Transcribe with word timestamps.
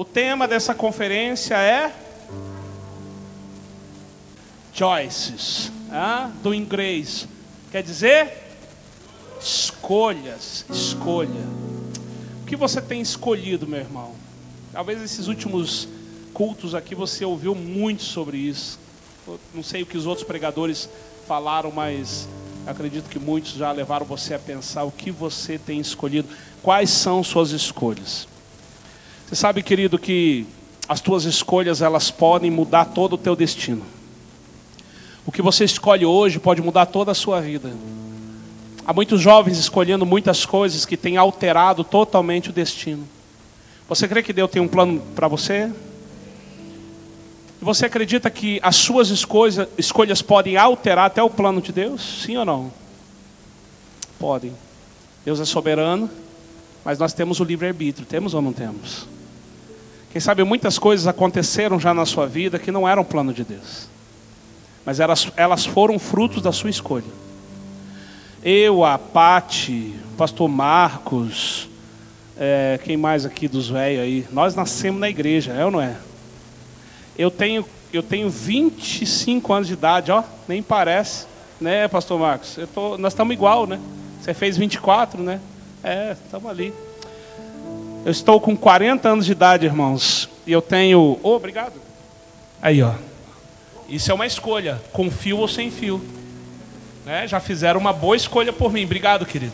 O 0.00 0.04
tema 0.06 0.48
dessa 0.48 0.74
conferência 0.74 1.56
é 1.56 1.94
choices, 4.72 5.70
ah, 5.90 6.30
do 6.42 6.54
inglês. 6.54 7.28
Quer 7.70 7.82
dizer 7.82 8.32
escolhas, 9.38 10.64
escolha. 10.70 11.44
O 12.42 12.46
que 12.46 12.56
você 12.56 12.80
tem 12.80 13.02
escolhido, 13.02 13.66
meu 13.66 13.80
irmão? 13.80 14.14
Talvez 14.72 15.02
esses 15.02 15.28
últimos 15.28 15.86
cultos 16.32 16.74
aqui 16.74 16.94
você 16.94 17.26
ouviu 17.26 17.54
muito 17.54 18.02
sobre 18.02 18.38
isso. 18.38 18.78
Eu 19.28 19.38
não 19.52 19.62
sei 19.62 19.82
o 19.82 19.86
que 19.86 19.98
os 19.98 20.06
outros 20.06 20.26
pregadores 20.26 20.88
falaram, 21.28 21.70
mas 21.70 22.26
acredito 22.66 23.10
que 23.10 23.18
muitos 23.18 23.52
já 23.52 23.70
levaram 23.70 24.06
você 24.06 24.32
a 24.32 24.38
pensar 24.38 24.84
o 24.84 24.90
que 24.90 25.10
você 25.10 25.58
tem 25.58 25.78
escolhido, 25.78 26.26
quais 26.62 26.88
são 26.88 27.22
suas 27.22 27.50
escolhas. 27.50 28.29
Você 29.30 29.36
sabe, 29.36 29.62
querido, 29.62 29.96
que 29.96 30.44
as 30.88 31.00
tuas 31.00 31.22
escolhas 31.22 31.80
elas 31.80 32.10
podem 32.10 32.50
mudar 32.50 32.86
todo 32.86 33.12
o 33.12 33.16
teu 33.18 33.36
destino. 33.36 33.84
O 35.24 35.30
que 35.30 35.40
você 35.40 35.62
escolhe 35.64 36.04
hoje 36.04 36.40
pode 36.40 36.60
mudar 36.60 36.86
toda 36.86 37.12
a 37.12 37.14
sua 37.14 37.40
vida. 37.40 37.72
Há 38.84 38.92
muitos 38.92 39.20
jovens 39.20 39.56
escolhendo 39.56 40.04
muitas 40.04 40.44
coisas 40.44 40.84
que 40.84 40.96
têm 40.96 41.16
alterado 41.16 41.84
totalmente 41.84 42.50
o 42.50 42.52
destino. 42.52 43.06
Você 43.88 44.08
crê 44.08 44.20
que 44.20 44.32
Deus 44.32 44.50
tem 44.50 44.60
um 44.60 44.66
plano 44.66 45.00
para 45.14 45.28
você? 45.28 45.72
Você 47.62 47.86
acredita 47.86 48.28
que 48.30 48.58
as 48.64 48.74
suas 48.74 49.10
escolhas, 49.10 49.68
escolhas 49.78 50.20
podem 50.20 50.56
alterar 50.56 51.06
até 51.06 51.22
o 51.22 51.30
plano 51.30 51.62
de 51.62 51.70
Deus? 51.70 52.24
Sim 52.24 52.36
ou 52.36 52.44
não? 52.44 52.72
Podem. 54.18 54.52
Deus 55.24 55.38
é 55.38 55.44
soberano, 55.44 56.10
mas 56.84 56.98
nós 56.98 57.12
temos 57.12 57.38
o 57.38 57.44
livre-arbítrio. 57.44 58.04
Temos 58.04 58.34
ou 58.34 58.42
não 58.42 58.52
temos? 58.52 59.19
Quem 60.10 60.20
sabe 60.20 60.42
muitas 60.42 60.78
coisas 60.78 61.06
aconteceram 61.06 61.78
já 61.78 61.94
na 61.94 62.04
sua 62.04 62.26
vida 62.26 62.58
que 62.58 62.72
não 62.72 62.88
eram 62.88 63.04
plano 63.04 63.32
de 63.32 63.44
Deus. 63.44 63.88
Mas 64.84 64.98
elas, 64.98 65.30
elas 65.36 65.64
foram 65.64 65.98
frutos 65.98 66.42
da 66.42 66.50
sua 66.50 66.70
escolha. 66.70 67.04
Eu, 68.42 68.84
a 68.84 68.98
Pati, 68.98 69.94
pastor 70.16 70.48
Marcos, 70.48 71.68
é, 72.36 72.80
quem 72.82 72.96
mais 72.96 73.24
aqui 73.24 73.46
dos 73.46 73.68
velhos 73.68 74.02
aí? 74.02 74.26
Nós 74.32 74.54
nascemos 74.54 75.00
na 75.00 75.08
igreja, 75.08 75.52
é 75.52 75.64
ou 75.64 75.70
não 75.70 75.80
é? 75.80 75.94
Eu 77.16 77.30
tenho, 77.30 77.64
eu 77.92 78.02
tenho 78.02 78.30
25 78.30 79.52
anos 79.52 79.68
de 79.68 79.74
idade, 79.74 80.10
ó, 80.10 80.24
nem 80.48 80.62
parece, 80.62 81.26
né, 81.60 81.86
pastor 81.86 82.18
Marcos? 82.18 82.56
Eu 82.56 82.66
tô, 82.66 82.96
nós 82.96 83.12
estamos 83.12 83.34
igual, 83.34 83.66
né? 83.66 83.78
Você 84.20 84.34
fez 84.34 84.56
24, 84.56 85.22
né? 85.22 85.38
É, 85.84 86.16
estamos 86.24 86.50
ali. 86.50 86.72
Eu 88.02 88.10
estou 88.10 88.40
com 88.40 88.56
40 88.56 89.06
anos 89.06 89.26
de 89.26 89.32
idade, 89.32 89.66
irmãos, 89.66 90.28
e 90.46 90.52
eu 90.52 90.62
tenho. 90.62 91.20
Oh, 91.22 91.34
obrigado. 91.34 91.74
Aí, 92.62 92.82
ó. 92.82 92.94
Isso 93.86 94.10
é 94.10 94.14
uma 94.14 94.26
escolha, 94.26 94.80
com 94.90 95.10
fio 95.10 95.36
ou 95.36 95.46
sem 95.46 95.70
fio. 95.70 96.02
Né? 97.04 97.28
Já 97.28 97.40
fizeram 97.40 97.78
uma 97.78 97.92
boa 97.92 98.16
escolha 98.16 98.54
por 98.54 98.72
mim. 98.72 98.84
Obrigado, 98.84 99.26
querido. 99.26 99.52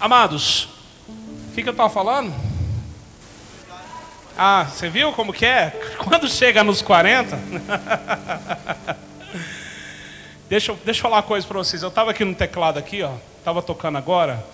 Amados, 0.00 0.64
o 1.08 1.54
que, 1.54 1.62
que 1.62 1.68
eu 1.68 1.72
estava 1.72 1.88
falando? 1.90 2.34
Ah, 4.36 4.64
você 4.64 4.88
viu 4.88 5.12
como 5.12 5.32
que 5.32 5.46
é? 5.46 5.70
Quando 6.02 6.28
chega 6.28 6.64
nos 6.64 6.82
40. 6.82 7.38
deixa, 10.50 10.72
eu, 10.72 10.78
deixa 10.84 10.98
eu 10.98 11.02
falar 11.02 11.16
uma 11.18 11.22
coisa 11.22 11.46
para 11.46 11.58
vocês. 11.58 11.84
Eu 11.84 11.88
estava 11.88 12.10
aqui 12.10 12.24
no 12.24 12.34
teclado 12.34 12.80
aqui, 12.80 13.00
ó. 13.00 13.12
Estava 13.38 13.62
tocando 13.62 13.96
agora. 13.96 14.44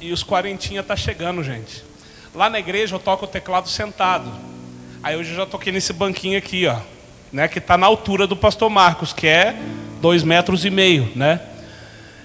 E 0.00 0.12
os 0.12 0.22
quarentinha 0.22 0.82
tá 0.82 0.94
chegando, 0.94 1.42
gente. 1.42 1.82
Lá 2.34 2.48
na 2.48 2.58
igreja 2.58 2.94
eu 2.94 3.00
toco 3.00 3.24
o 3.24 3.28
teclado 3.28 3.68
sentado. 3.68 4.30
Aí 5.02 5.16
hoje 5.16 5.30
eu 5.30 5.36
já 5.36 5.46
toquei 5.46 5.72
nesse 5.72 5.92
banquinho 5.92 6.38
aqui, 6.38 6.66
ó. 6.66 6.76
Né, 7.32 7.46
que 7.46 7.58
está 7.58 7.76
na 7.76 7.86
altura 7.86 8.26
do 8.26 8.34
pastor 8.34 8.70
Marcos, 8.70 9.12
que 9.12 9.26
é 9.26 9.54
dois 10.00 10.22
metros 10.22 10.64
e 10.64 10.70
meio, 10.70 11.12
né? 11.14 11.40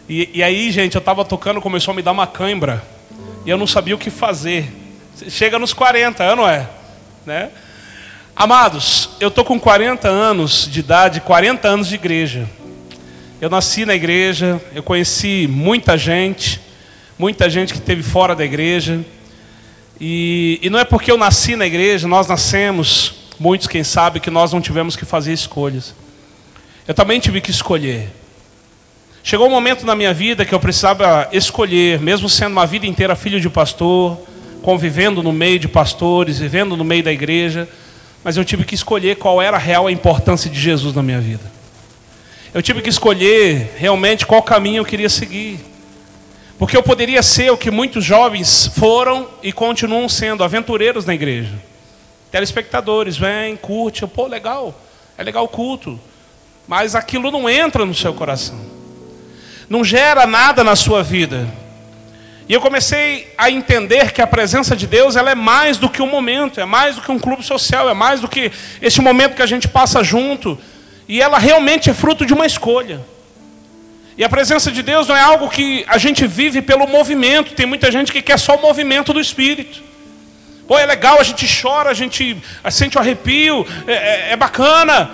E, 0.07 0.29
e 0.35 0.43
aí, 0.43 0.71
gente, 0.71 0.95
eu 0.95 0.99
estava 0.99 1.25
tocando, 1.25 1.59
começou 1.59 1.91
a 1.91 1.95
me 1.95 2.01
dar 2.01 2.11
uma 2.11 2.27
cãibra. 2.27 2.81
E 3.45 3.49
eu 3.49 3.57
não 3.57 3.67
sabia 3.67 3.95
o 3.95 3.97
que 3.97 4.09
fazer. 4.09 4.71
Chega 5.29 5.59
nos 5.59 5.73
40 5.73 6.23
anos, 6.23 6.47
é? 6.47 6.69
Né? 7.25 7.49
Amados, 8.35 9.09
eu 9.19 9.27
estou 9.27 9.43
com 9.43 9.59
40 9.59 10.07
anos 10.07 10.69
de 10.71 10.79
idade, 10.79 11.21
40 11.21 11.67
anos 11.67 11.87
de 11.87 11.95
igreja. 11.95 12.49
Eu 13.41 13.49
nasci 13.49 13.85
na 13.85 13.93
igreja, 13.93 14.61
eu 14.73 14.81
conheci 14.81 15.47
muita 15.49 15.97
gente, 15.97 16.62
muita 17.23 17.49
gente 17.49 17.71
que 17.71 17.79
esteve 17.79 18.03
fora 18.03 18.35
da 18.35 18.43
igreja. 18.43 18.99
E, 19.97 20.59
e 20.61 20.69
não 20.69 20.77
é 20.77 20.83
porque 20.83 21.09
eu 21.09 21.17
nasci 21.17 21.55
na 21.55 21.65
igreja, 21.65 22.05
nós 22.05 22.27
nascemos, 22.27 23.29
muitos 23.39 23.65
quem 23.65 23.81
sabe, 23.81 24.19
que 24.19 24.29
nós 24.29 24.51
não 24.51 24.59
tivemos 24.59 24.97
que 24.97 25.05
fazer 25.05 25.31
escolhas. 25.31 25.95
Eu 26.85 26.93
também 26.93 27.21
tive 27.21 27.39
que 27.39 27.49
escolher. 27.49 28.09
Chegou 29.23 29.47
um 29.47 29.51
momento 29.51 29.85
na 29.85 29.95
minha 29.95 30.13
vida 30.13 30.43
que 30.43 30.53
eu 30.53 30.59
precisava 30.59 31.29
escolher, 31.31 31.97
mesmo 32.01 32.27
sendo 32.27 32.51
uma 32.51 32.65
vida 32.65 32.85
inteira 32.85 33.15
filho 33.15 33.39
de 33.39 33.49
pastor, 33.49 34.19
convivendo 34.61 35.23
no 35.23 35.31
meio 35.31 35.57
de 35.57 35.69
pastores, 35.69 36.39
vivendo 36.39 36.75
no 36.75 36.83
meio 36.83 37.05
da 37.05 37.13
igreja, 37.13 37.69
mas 38.21 38.35
eu 38.35 38.43
tive 38.43 38.65
que 38.65 38.75
escolher 38.75 39.15
qual 39.15 39.41
era 39.41 39.55
a 39.55 39.61
real 39.61 39.89
importância 39.89 40.51
de 40.51 40.59
Jesus 40.59 40.93
na 40.93 41.01
minha 41.01 41.21
vida. 41.21 41.49
Eu 42.53 42.61
tive 42.61 42.81
que 42.81 42.89
escolher 42.89 43.75
realmente 43.77 44.25
qual 44.25 44.43
caminho 44.43 44.81
eu 44.81 44.85
queria 44.85 45.07
seguir. 45.07 45.71
Porque 46.63 46.77
eu 46.77 46.81
poderia 46.81 47.21
ser 47.21 47.51
o 47.51 47.57
que 47.57 47.69
muitos 47.69 48.05
jovens 48.05 48.67
foram 48.67 49.27
e 49.43 49.51
continuam 49.51 50.07
sendo, 50.07 50.45
aventureiros 50.45 51.05
na 51.05 51.13
igreja. 51.13 51.51
Telespectadores, 52.31 53.17
vem, 53.17 53.57
curte, 53.57 54.07
pô, 54.07 54.27
legal, 54.27 54.73
é 55.17 55.23
legal 55.23 55.43
o 55.43 55.49
culto. 55.49 55.99
Mas 56.65 56.95
aquilo 56.95 57.29
não 57.31 57.49
entra 57.49 57.85
no 57.85 57.93
seu 57.93 58.13
coração. 58.13 58.57
Não 59.67 59.83
gera 59.83 60.25
nada 60.25 60.63
na 60.63 60.73
sua 60.73 61.03
vida. 61.03 61.45
E 62.47 62.53
eu 62.53 62.61
comecei 62.61 63.33
a 63.37 63.51
entender 63.51 64.13
que 64.13 64.21
a 64.21 64.25
presença 64.25 64.73
de 64.73 64.87
Deus 64.87 65.17
ela 65.17 65.31
é 65.31 65.35
mais 65.35 65.77
do 65.77 65.89
que 65.89 66.01
um 66.01 66.09
momento, 66.09 66.61
é 66.61 66.65
mais 66.65 66.95
do 66.95 67.01
que 67.01 67.11
um 67.11 67.19
clube 67.19 67.43
social, 67.43 67.89
é 67.89 67.93
mais 67.93 68.21
do 68.21 68.29
que 68.29 68.49
esse 68.81 69.01
momento 69.01 69.35
que 69.35 69.41
a 69.41 69.45
gente 69.45 69.67
passa 69.67 70.01
junto. 70.01 70.57
E 71.09 71.21
ela 71.21 71.39
realmente 71.39 71.89
é 71.89 71.93
fruto 71.93 72.25
de 72.25 72.33
uma 72.33 72.45
escolha. 72.45 73.01
E 74.17 74.23
a 74.23 74.29
presença 74.29 74.71
de 74.71 74.83
Deus 74.83 75.07
não 75.07 75.15
é 75.15 75.21
algo 75.21 75.49
que 75.49 75.83
a 75.87 75.97
gente 75.97 76.27
vive 76.27 76.61
pelo 76.61 76.87
movimento. 76.87 77.53
Tem 77.53 77.65
muita 77.65 77.91
gente 77.91 78.11
que 78.11 78.21
quer 78.21 78.37
só 78.37 78.55
o 78.55 78.61
movimento 78.61 79.11
do 79.11 79.19
Espírito. 79.19 79.81
Pô, 80.67 80.77
é 80.77 80.85
legal, 80.85 81.19
a 81.19 81.23
gente 81.23 81.47
chora, 81.61 81.89
a 81.89 81.93
gente 81.93 82.37
sente 82.71 82.97
o 82.97 83.01
arrepio, 83.01 83.65
é, 83.87 83.93
é, 83.93 84.31
é 84.31 84.35
bacana. 84.37 85.09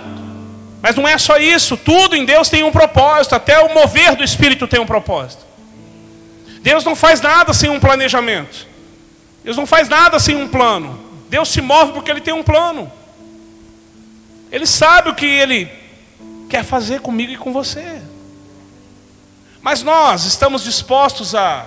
Mas 0.82 0.96
não 0.96 1.08
é 1.08 1.16
só 1.18 1.38
isso. 1.38 1.76
Tudo 1.76 2.14
em 2.14 2.24
Deus 2.24 2.48
tem 2.48 2.62
um 2.62 2.70
propósito. 2.70 3.34
Até 3.34 3.58
o 3.60 3.72
mover 3.72 4.16
do 4.16 4.24
Espírito 4.24 4.68
tem 4.68 4.80
um 4.80 4.86
propósito. 4.86 5.44
Deus 6.62 6.84
não 6.84 6.94
faz 6.94 7.20
nada 7.20 7.52
sem 7.52 7.70
um 7.70 7.80
planejamento. 7.80 8.66
Deus 9.42 9.56
não 9.56 9.66
faz 9.66 9.88
nada 9.88 10.18
sem 10.18 10.36
um 10.36 10.46
plano. 10.46 10.98
Deus 11.28 11.48
se 11.48 11.60
move 11.60 11.92
porque 11.92 12.10
Ele 12.10 12.20
tem 12.20 12.34
um 12.34 12.42
plano. 12.42 12.90
Ele 14.52 14.66
sabe 14.66 15.08
o 15.10 15.14
que 15.14 15.26
Ele 15.26 15.70
quer 16.48 16.64
fazer 16.64 17.00
comigo 17.00 17.32
e 17.32 17.36
com 17.36 17.52
você. 17.52 18.02
Mas 19.62 19.82
nós 19.82 20.24
estamos 20.24 20.64
dispostos 20.64 21.34
a 21.34 21.66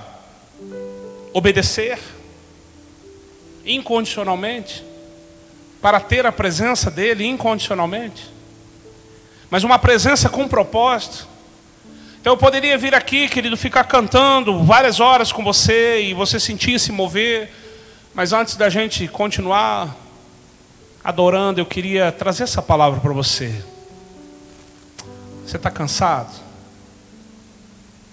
obedecer 1.31 1.99
incondicionalmente 3.65 4.83
para 5.81 5.99
ter 5.99 6.25
a 6.25 6.31
presença 6.31 6.89
dEle 6.89 7.25
incondicionalmente. 7.25 8.31
Mas 9.49 9.63
uma 9.63 9.77
presença 9.77 10.27
com 10.29 10.47
propósito. 10.47 11.27
Então 12.19 12.33
eu 12.33 12.37
poderia 12.37 12.77
vir 12.77 12.95
aqui, 12.95 13.27
querido, 13.27 13.55
ficar 13.55 13.83
cantando 13.83 14.63
várias 14.63 14.99
horas 14.99 15.31
com 15.31 15.43
você 15.43 16.01
e 16.01 16.13
você 16.13 16.39
sentir 16.39 16.79
se 16.79 16.91
mover. 16.91 17.53
Mas 18.13 18.33
antes 18.33 18.55
da 18.55 18.69
gente 18.69 19.07
continuar 19.07 19.95
adorando, 21.03 21.59
eu 21.59 21.65
queria 21.65 22.11
trazer 22.11 22.43
essa 22.43 22.61
palavra 22.61 22.99
para 22.99 23.13
você. 23.13 23.63
Você 25.45 25.57
está 25.57 25.69
cansado? 25.69 26.42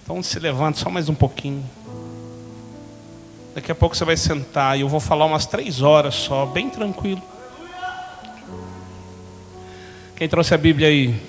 Então 0.03 0.21
se 0.21 0.39
levante 0.39 0.79
só 0.79 0.89
mais 0.89 1.09
um 1.09 1.15
pouquinho. 1.15 1.63
Daqui 3.53 3.71
a 3.71 3.75
pouco 3.75 3.95
você 3.95 4.05
vai 4.05 4.15
sentar 4.15 4.77
e 4.77 4.81
eu 4.81 4.87
vou 4.87 4.99
falar 4.99 5.25
umas 5.25 5.45
três 5.45 5.81
horas 5.81 6.15
só, 6.15 6.45
bem 6.45 6.69
tranquilo. 6.69 7.21
Quem 10.15 10.29
trouxe 10.29 10.53
a 10.53 10.57
Bíblia 10.57 10.87
aí? 10.87 11.19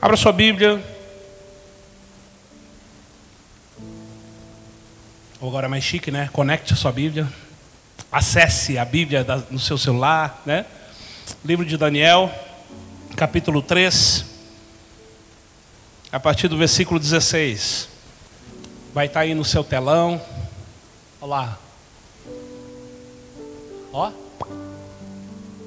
Abra 0.00 0.16
sua 0.16 0.32
Bíblia. 0.32 0.82
Ou 5.40 5.48
agora 5.48 5.66
é 5.66 5.68
mais 5.68 5.84
chique, 5.84 6.10
né? 6.10 6.28
Conecte 6.32 6.72
a 6.72 6.76
sua 6.76 6.90
Bíblia. 6.90 7.28
Acesse 8.10 8.76
a 8.78 8.84
Bíblia 8.84 9.24
no 9.50 9.58
seu 9.58 9.78
celular, 9.78 10.42
né? 10.44 10.66
Livro 11.44 11.64
de 11.64 11.76
Daniel, 11.76 12.32
capítulo 13.16 13.62
3. 13.62 14.24
a 16.10 16.20
partir 16.20 16.48
do 16.48 16.58
versículo 16.58 17.00
16. 17.00 17.88
Vai 18.92 19.06
estar 19.06 19.20
aí 19.20 19.34
no 19.34 19.44
seu 19.44 19.64
telão. 19.64 20.20
Olha 21.20 21.30
lá. 21.30 21.58
Ó. 23.92 24.12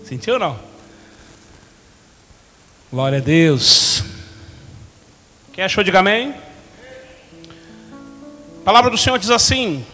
Sentiu 0.07 0.35
ou 0.35 0.39
não? 0.39 0.59
Glória 2.91 3.17
a 3.17 3.21
Deus. 3.21 4.03
Quem 5.51 5.63
achou, 5.63 5.83
diga 5.83 5.99
amém. 5.99 6.35
A 8.61 8.63
palavra 8.63 8.91
do 8.91 8.97
Senhor 8.97 9.17
diz 9.17 9.31
assim: 9.31 9.85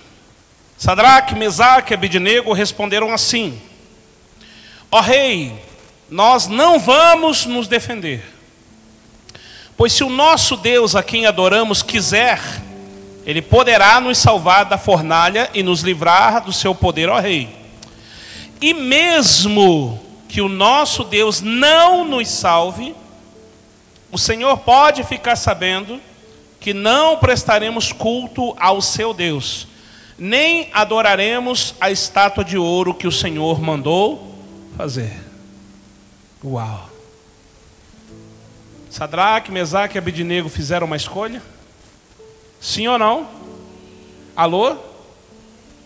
Sadraque, 0.82 1.36
Mesaque 1.36 1.94
e 1.94 1.96
Abidnego 1.96 2.52
responderam 2.54 3.14
assim: 3.14 3.62
Ó 4.92 5.00
rei, 5.00 5.54
nós 6.10 6.48
não 6.48 6.80
vamos 6.80 7.46
nos 7.46 7.68
defender. 7.68 8.26
Pois 9.78 9.94
se 9.94 10.04
o 10.04 10.10
nosso 10.10 10.58
Deus 10.58 10.96
a 10.96 11.04
quem 11.04 11.28
adoramos 11.28 11.84
quiser, 11.84 12.42
ele 13.28 13.44
poderá 13.44 14.02
nos 14.02 14.18
salvar 14.18 14.66
da 14.66 14.76
fornalha 14.76 15.52
e 15.54 15.62
nos 15.62 15.82
livrar 15.82 16.44
do 16.44 16.52
seu 16.52 16.74
poder, 16.74 17.10
ó 17.10 17.20
rei. 17.20 17.56
E 18.60 18.74
mesmo 18.74 20.04
que 20.28 20.42
o 20.42 20.50
nosso 20.50 21.04
Deus 21.04 21.42
não 21.42 22.04
nos 22.04 22.28
salve, 22.28 22.96
o 24.12 24.18
Senhor 24.18 24.58
pode 24.58 25.04
ficar 25.04 25.36
sabendo 25.36 26.02
que 26.60 26.74
não 26.74 27.18
prestaremos 27.18 27.92
culto 27.92 28.56
ao 28.60 28.82
seu 28.82 29.14
Deus, 29.14 29.68
nem 30.22 30.70
adoraremos 30.72 31.74
a 31.82 31.90
estátua 31.90 32.46
de 32.46 32.56
ouro 32.56 32.94
que 32.94 33.08
o 33.08 33.12
Senhor 33.12 33.60
mandou 33.60 34.38
fazer. 34.78 35.12
Uau! 36.46 36.88
Sadraque, 38.88 39.52
Mesaque 39.52 39.98
e 39.98 39.98
Abidinego 39.98 40.48
fizeram 40.48 40.86
uma 40.86 40.96
escolha? 40.96 41.42
Sim 42.60 42.88
ou 42.88 43.00
não? 43.00 43.28
Alô? 44.36 44.78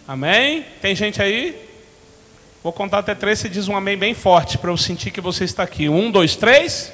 Amém? 0.06 0.66
Tem 0.82 0.94
gente 0.94 1.22
aí? 1.22 1.58
Vou 2.62 2.74
contar 2.74 3.00
até 3.00 3.16
três 3.16 3.42
e 3.46 3.48
diz 3.48 3.70
um 3.70 3.78
amém 3.78 3.98
bem 3.98 4.14
forte 4.14 4.58
para 4.58 4.70
eu 4.70 4.76
sentir 4.76 5.12
que 5.12 5.22
você 5.22 5.46
está 5.46 5.64
aqui. 5.64 5.88
Um, 5.88 6.12
dois, 6.12 6.36
três. 6.36 6.92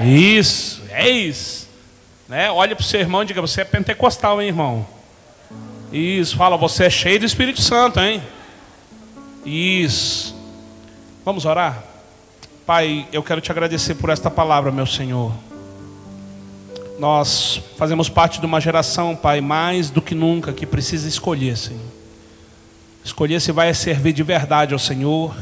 Isso, 0.00 0.82
é 0.90 1.08
isso. 1.08 1.68
Né? 2.28 2.50
Olha 2.50 2.74
para 2.74 2.82
o 2.82 2.86
seu 2.86 2.98
irmão 2.98 3.22
e 3.22 3.26
diga: 3.26 3.40
Você 3.40 3.60
é 3.60 3.64
pentecostal, 3.64 4.42
hein, 4.42 4.48
irmão? 4.48 4.97
Isso, 5.92 6.36
fala, 6.36 6.56
você 6.56 6.84
é 6.84 6.90
cheio 6.90 7.20
do 7.20 7.26
Espírito 7.26 7.62
Santo, 7.62 7.98
hein? 7.98 8.22
Isso. 9.44 10.34
Vamos 11.24 11.44
orar? 11.44 11.82
Pai, 12.66 13.08
eu 13.12 13.22
quero 13.22 13.40
te 13.40 13.50
agradecer 13.50 13.94
por 13.94 14.10
esta 14.10 14.30
palavra, 14.30 14.70
meu 14.70 14.86
Senhor. 14.86 15.32
Nós 16.98 17.62
fazemos 17.78 18.08
parte 18.08 18.40
de 18.40 18.46
uma 18.46 18.60
geração, 18.60 19.16
Pai, 19.16 19.40
mais 19.40 19.88
do 19.88 20.02
que 20.02 20.14
nunca, 20.14 20.52
que 20.52 20.66
precisa 20.66 21.08
escolher, 21.08 21.56
Senhor. 21.56 21.80
Escolher 23.02 23.40
se 23.40 23.52
vai 23.52 23.72
servir 23.72 24.12
de 24.12 24.22
verdade 24.22 24.74
ao 24.74 24.78
Senhor, 24.78 25.34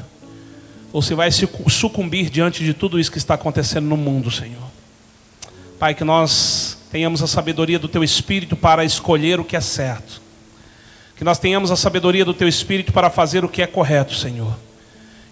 ou 0.92 1.02
se 1.02 1.14
vai 1.14 1.30
sucumbir 1.32 2.30
diante 2.30 2.62
de 2.62 2.72
tudo 2.72 3.00
isso 3.00 3.10
que 3.10 3.18
está 3.18 3.34
acontecendo 3.34 3.86
no 3.86 3.96
mundo, 3.96 4.30
Senhor. 4.30 4.62
Pai, 5.78 5.94
que 5.94 6.04
nós 6.04 6.78
tenhamos 6.92 7.22
a 7.22 7.26
sabedoria 7.26 7.78
do 7.78 7.88
Teu 7.88 8.04
Espírito 8.04 8.54
para 8.54 8.84
escolher 8.84 9.40
o 9.40 9.44
que 9.44 9.56
é 9.56 9.60
certo. 9.60 10.25
Que 11.16 11.24
nós 11.24 11.38
tenhamos 11.38 11.70
a 11.70 11.76
sabedoria 11.76 12.24
do 12.24 12.34
Teu 12.34 12.46
Espírito 12.46 12.92
para 12.92 13.08
fazer 13.08 13.44
o 13.44 13.48
que 13.48 13.62
é 13.62 13.66
correto, 13.66 14.14
Senhor. 14.14 14.54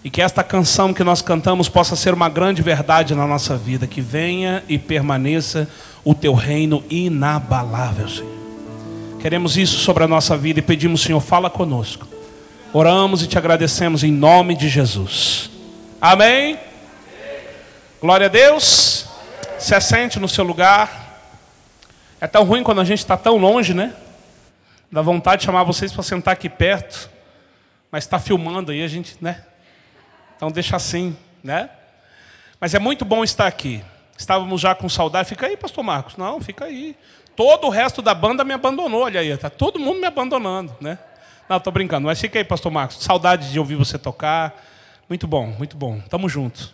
E 0.03 0.09
que 0.09 0.21
esta 0.21 0.43
canção 0.43 0.93
que 0.93 1.03
nós 1.03 1.21
cantamos 1.21 1.69
possa 1.69 1.95
ser 1.95 2.13
uma 2.13 2.27
grande 2.27 2.61
verdade 2.61 3.13
na 3.13 3.27
nossa 3.27 3.55
vida. 3.55 3.85
Que 3.85 4.01
venha 4.01 4.63
e 4.67 4.79
permaneça 4.79 5.69
o 6.03 6.13
teu 6.13 6.33
reino 6.33 6.83
inabalável, 6.89 8.09
Senhor. 8.09 8.35
Queremos 9.19 9.57
isso 9.57 9.77
sobre 9.77 10.03
a 10.03 10.07
nossa 10.07 10.37
vida 10.37 10.59
e 10.59 10.61
pedimos, 10.61 11.01
Senhor, 11.01 11.19
fala 11.19 11.49
conosco. 11.49 12.07
Oramos 12.71 13.23
e 13.23 13.27
te 13.27 13.37
agradecemos 13.37 14.03
em 14.03 14.11
nome 14.11 14.55
de 14.55 14.69
Jesus. 14.69 15.49
Amém. 16.01 16.59
Glória 18.01 18.27
a 18.27 18.29
Deus. 18.29 19.07
Se 19.57 19.73
assente 19.73 20.19
no 20.19 20.27
seu 20.27 20.43
lugar. 20.43 21.21
É 22.21 22.27
tão 22.27 22.43
ruim 22.43 22.61
quando 22.63 22.81
a 22.81 22.83
gente 22.83 22.99
está 22.99 23.17
tão 23.17 23.37
longe, 23.37 23.73
né? 23.73 23.93
Dá 24.91 25.01
vontade 25.01 25.41
de 25.41 25.45
chamar 25.45 25.63
vocês 25.63 25.91
para 25.91 26.03
sentar 26.03 26.33
aqui 26.33 26.49
perto. 26.49 27.09
Mas 27.91 28.03
está 28.03 28.19
filmando 28.19 28.71
aí, 28.71 28.83
a 28.83 28.87
gente, 28.87 29.17
né? 29.21 29.43
Então 30.35 30.51
deixa 30.51 30.75
assim, 30.75 31.15
né? 31.43 31.69
Mas 32.59 32.73
é 32.73 32.79
muito 32.79 33.05
bom 33.05 33.23
estar 33.23 33.47
aqui. 33.47 33.83
Estávamos 34.17 34.61
já 34.61 34.73
com 34.73 34.87
saudade. 34.87 35.29
Fica 35.29 35.45
aí, 35.45 35.57
pastor 35.57 35.83
Marcos. 35.83 36.17
Não, 36.17 36.39
fica 36.39 36.65
aí. 36.65 36.95
Todo 37.35 37.67
o 37.67 37.69
resto 37.69 38.01
da 38.01 38.13
banda 38.13 38.43
me 38.43 38.53
abandonou, 38.53 39.03
olha 39.03 39.19
aí. 39.19 39.29
Está 39.29 39.49
todo 39.49 39.79
mundo 39.79 39.99
me 39.99 40.07
abandonando, 40.07 40.75
né? 40.79 40.97
Não, 41.49 41.57
estou 41.57 41.71
brincando. 41.71 42.07
Mas 42.07 42.19
fica 42.19 42.39
aí, 42.39 42.43
pastor 42.43 42.71
Marcos. 42.71 42.97
Saudade 43.03 43.51
de 43.51 43.59
ouvir 43.59 43.75
você 43.75 43.97
tocar. 43.97 44.63
Muito 45.07 45.27
bom, 45.27 45.47
muito 45.47 45.77
bom. 45.77 45.99
Tamo 46.09 46.27
junto. 46.29 46.73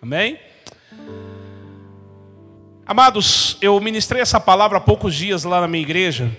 Amém? 0.00 0.38
Amados, 2.86 3.58
eu 3.60 3.78
ministrei 3.80 4.22
essa 4.22 4.38
palavra 4.38 4.78
há 4.78 4.80
poucos 4.80 5.14
dias 5.14 5.42
lá 5.44 5.60
na 5.60 5.68
minha 5.68 5.82
igreja. 5.82 6.30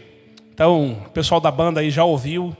Então, 0.57 0.93
o 1.05 1.09
pessoal 1.11 1.39
da 1.39 1.51
banda 1.51 1.81
aí 1.81 1.91
já 1.91 2.03
ouviu. 2.03 2.57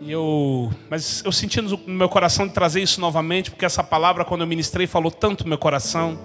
E 0.00 0.10
eu, 0.10 0.68
mas 0.90 1.22
eu 1.24 1.30
senti 1.30 1.60
no 1.60 1.78
meu 1.86 2.08
coração 2.08 2.44
de 2.44 2.52
trazer 2.52 2.82
isso 2.82 3.00
novamente, 3.00 3.52
porque 3.52 3.64
essa 3.64 3.84
palavra, 3.84 4.24
quando 4.24 4.40
eu 4.40 4.48
ministrei, 4.48 4.84
falou 4.84 5.12
tanto 5.12 5.44
no 5.44 5.50
meu 5.50 5.58
coração. 5.58 6.18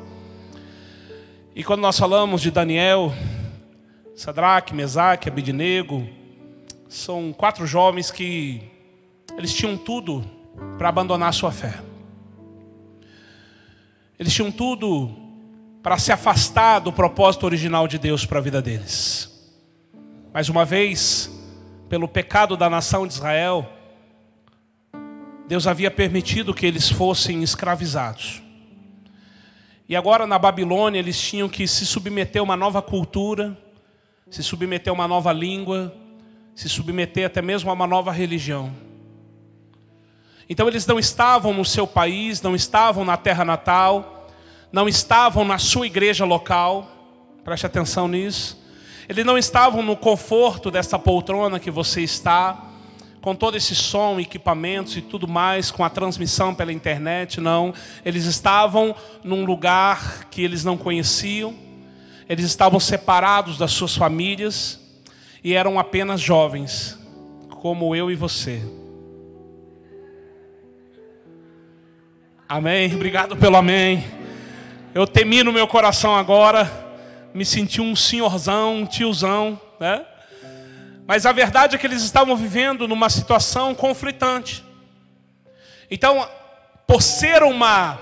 E 1.56 1.64
quando 1.64 1.82
nós 1.82 1.96
falamos 2.00 2.42
de 2.42 2.50
Daniel, 2.50 3.14
Sadraque, 4.16 4.74
Mesaque, 4.74 5.30
Abidnego, 5.30 6.10
são 6.90 7.32
quatro 7.32 7.68
jovens 7.68 8.10
que 8.10 8.64
eles 9.38 9.54
tinham 9.54 9.78
tudo 9.78 10.26
para 10.76 10.90
abandonar 10.90 11.30
a 11.30 11.34
sua 11.34 11.52
fé. 11.52 11.84
Eles 14.18 14.34
tinham 14.34 14.52
tudo 14.52 15.08
para 15.84 16.00
se 16.00 16.12
afastar 16.12 16.80
do 16.80 16.92
propósito 16.92 17.46
original 17.46 17.88
de 17.88 18.00
Deus 18.00 18.26
para 18.26 18.40
a 18.40 18.42
vida 18.42 18.60
deles. 18.60 19.31
Mais 20.34 20.48
uma 20.48 20.64
vez, 20.64 21.30
pelo 21.90 22.08
pecado 22.08 22.56
da 22.56 22.70
nação 22.70 23.06
de 23.06 23.12
Israel, 23.12 23.70
Deus 25.46 25.68
havia 25.68 25.92
permitido 25.92 26.54
que 26.54 26.66
eles 26.66 26.90
fossem 26.90 27.44
escravizados. 27.44 28.42
E 29.90 29.94
agora 29.94 30.26
na 30.26 30.40
Babilônia 30.40 31.00
eles 31.00 31.20
tinham 31.20 31.50
que 31.50 31.68
se 31.68 31.86
submeter 31.86 32.40
a 32.40 32.44
uma 32.44 32.56
nova 32.56 32.82
cultura, 32.82 33.58
se 34.30 34.42
submeter 34.42 34.90
a 34.90 34.94
uma 34.94 35.06
nova 35.06 35.34
língua, 35.34 35.94
se 36.56 36.70
submeter 36.70 37.26
até 37.26 37.42
mesmo 37.42 37.70
a 37.70 37.74
uma 37.74 37.86
nova 37.86 38.10
religião. 38.10 38.74
Então 40.48 40.66
eles 40.66 40.88
não 40.88 40.98
estavam 40.98 41.54
no 41.54 41.66
seu 41.66 41.86
país, 41.86 42.42
não 42.42 42.56
estavam 42.56 43.04
na 43.04 43.18
terra 43.18 43.44
natal, 43.44 44.30
não 44.72 44.88
estavam 44.88 45.44
na 45.44 45.58
sua 45.58 45.88
igreja 45.88 46.24
local, 46.24 46.90
preste 47.44 47.66
atenção 47.66 48.08
nisso. 48.08 48.61
Eles 49.08 49.26
não 49.26 49.38
estavam 49.38 49.82
no 49.82 49.96
conforto 49.96 50.70
dessa 50.70 50.98
poltrona 50.98 51.60
que 51.60 51.72
você 51.72 52.02
está, 52.02 52.72
com 53.22 53.36
todo 53.36 53.56
esse 53.56 53.76
som, 53.76 54.20
equipamentos 54.20 54.98
e 54.98 55.02
tudo 55.02 55.28
mais, 55.28 55.70
com 55.70 55.84
a 55.84 55.90
transmissão 55.90 56.56
pela 56.56 56.74
internet, 56.74 57.40
não. 57.40 57.74
Eles 58.04 58.26
estavam 58.26 58.96
num 59.24 59.46
lugar 59.46 60.26
que 60.30 60.44
eles 60.44 60.64
não 60.64 60.76
conheciam, 60.76 61.54
eles 62.28 62.46
estavam 62.46 62.80
separados 62.80 63.58
das 63.58 63.72
suas 63.72 63.96
famílias 63.96 64.80
e 65.44 65.54
eram 65.54 65.78
apenas 65.78 66.20
jovens, 66.20 66.98
como 67.50 67.96
eu 67.96 68.10
e 68.10 68.16
você. 68.16 68.62
Amém. 72.50 72.94
Obrigado 72.94 73.38
pelo 73.38 73.56
amém. 73.56 74.04
Eu 74.94 75.08
temi 75.08 75.42
no 75.42 75.54
meu 75.54 75.68
coração 75.68 76.16
agora 76.16 76.91
me 77.34 77.46
senti 77.46 77.82
um 77.82 77.96
senhorzão, 77.96 78.78
um 78.78 78.86
tiozão, 78.86 79.60
né? 79.80 80.06
Mas 81.08 81.26
a 81.26 81.32
verdade 81.32 81.76
é 81.76 81.80
que 81.80 81.86
eles 81.86 82.04
estavam 82.04 82.36
vivendo 82.36 82.88
numa 82.88 83.10
situação 83.10 83.76
conflitante. 83.76 84.64
Então, 85.90 86.28
por 86.88 87.02
ser 87.02 87.44
uma, 87.44 88.00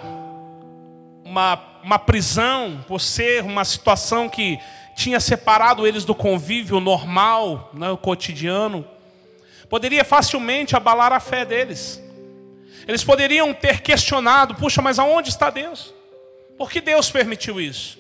uma, 1.23 1.59
uma 1.83 1.99
prisão, 1.99 2.83
por 2.87 2.99
ser 2.99 3.43
uma 3.43 3.65
situação 3.65 4.29
que 4.29 4.59
tinha 4.95 5.19
separado 5.19 5.87
eles 5.87 6.05
do 6.05 6.13
convívio 6.13 6.79
normal, 6.79 7.71
né, 7.73 7.89
o 7.89 7.97
cotidiano, 7.97 8.85
poderia 9.69 10.03
facilmente 10.03 10.75
abalar 10.75 11.13
a 11.13 11.19
fé 11.19 11.45
deles. 11.45 12.03
Eles 12.87 13.03
poderiam 13.03 13.53
ter 13.53 13.81
questionado: 13.81 14.55
puxa, 14.55 14.81
mas 14.81 14.99
aonde 14.99 15.29
está 15.29 15.49
Deus? 15.49 15.93
Por 16.57 16.69
que 16.69 16.81
Deus 16.81 17.09
permitiu 17.09 17.61
isso? 17.61 17.98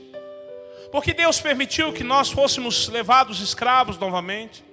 Porque 0.91 1.13
Deus 1.13 1.39
permitiu 1.39 1.93
que 1.93 2.03
nós 2.03 2.31
fôssemos 2.31 2.87
levados 2.87 3.39
escravos 3.39 3.97
novamente. 3.97 4.63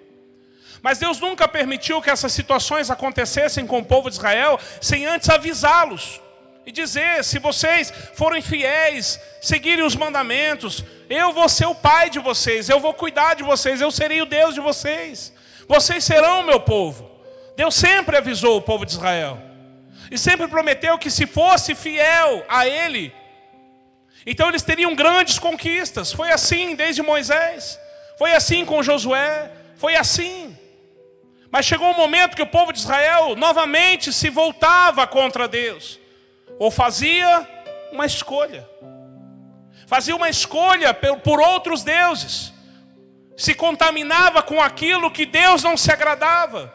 Mas 0.83 0.99
Deus 0.99 1.19
nunca 1.21 1.49
permitiu 1.49 2.01
que 2.01 2.11
essas 2.11 2.33
situações 2.33 2.91
acontecessem 2.91 3.67
com 3.67 3.79
o 3.79 3.85
povo 3.85 4.09
de 4.09 4.17
Israel 4.17 4.59
sem 4.81 5.05
antes 5.07 5.29
avisá-los 5.29 6.21
e 6.67 6.73
dizer: 6.73 7.23
se 7.25 7.39
vocês 7.39 7.93
forem 8.15 8.43
fiéis, 8.43 9.21
seguirem 9.41 9.85
os 9.85 9.95
mandamentos, 9.95 10.85
eu 11.09 11.33
vou 11.33 11.49
ser 11.49 11.67
o 11.67 11.75
pai 11.75 12.11
de 12.11 12.19
vocês, 12.19 12.69
eu 12.69 12.81
vou 12.81 12.93
cuidar 12.93 13.35
de 13.35 13.45
vocês, 13.45 13.81
eu 13.81 13.91
serei 13.91 14.21
o 14.21 14.27
Deus 14.27 14.55
de 14.55 14.61
vocês, 14.61 15.33
vocês 15.69 16.05
serão 16.05 16.41
o 16.41 16.47
meu 16.47 16.61
povo. 16.61 17.11
Deus 17.57 17.75
sempre 17.75 18.17
avisou 18.17 18.59
o 18.59 18.63
povo 18.63 18.85
de 18.85 18.93
Israel, 18.93 19.41
e 20.11 20.19
sempre 20.19 20.49
prometeu 20.49 20.99
que 20.99 21.11
se 21.11 21.27
fosse 21.27 21.75
fiel 21.75 22.45
a 22.49 22.67
Ele, 22.67 23.15
então 24.27 24.49
eles 24.49 24.63
teriam 24.63 24.95
grandes 24.95 25.39
conquistas. 25.39 26.13
Foi 26.13 26.33
assim 26.33 26.75
desde 26.75 27.01
Moisés, 27.01 27.79
foi 28.19 28.33
assim 28.33 28.65
com 28.65 28.83
Josué, 28.83 29.53
foi 29.77 29.95
assim. 29.95 30.59
Mas 31.51 31.65
chegou 31.65 31.89
um 31.89 31.97
momento 31.97 32.35
que 32.35 32.43
o 32.43 32.47
povo 32.47 32.73
de 32.73 32.81
Israel 32.81 33.37
novamente 33.37 34.13
se 34.13 34.29
voltava 34.29 35.07
contra 35.07 35.47
Deus 35.47 36.01
ou 36.59 36.71
fazia 36.71 37.49
uma 37.93 38.05
escolha. 38.05 38.69
Fazia 39.87 40.17
uma 40.17 40.29
escolha 40.29 40.93
por 40.93 41.41
outros 41.41 41.85
deuses. 41.85 42.53
Se 43.37 43.55
contaminava 43.55 44.43
com 44.43 44.61
aquilo 44.61 45.11
que 45.11 45.25
Deus 45.25 45.63
não 45.63 45.77
se 45.77 45.93
agradava. 45.93 46.75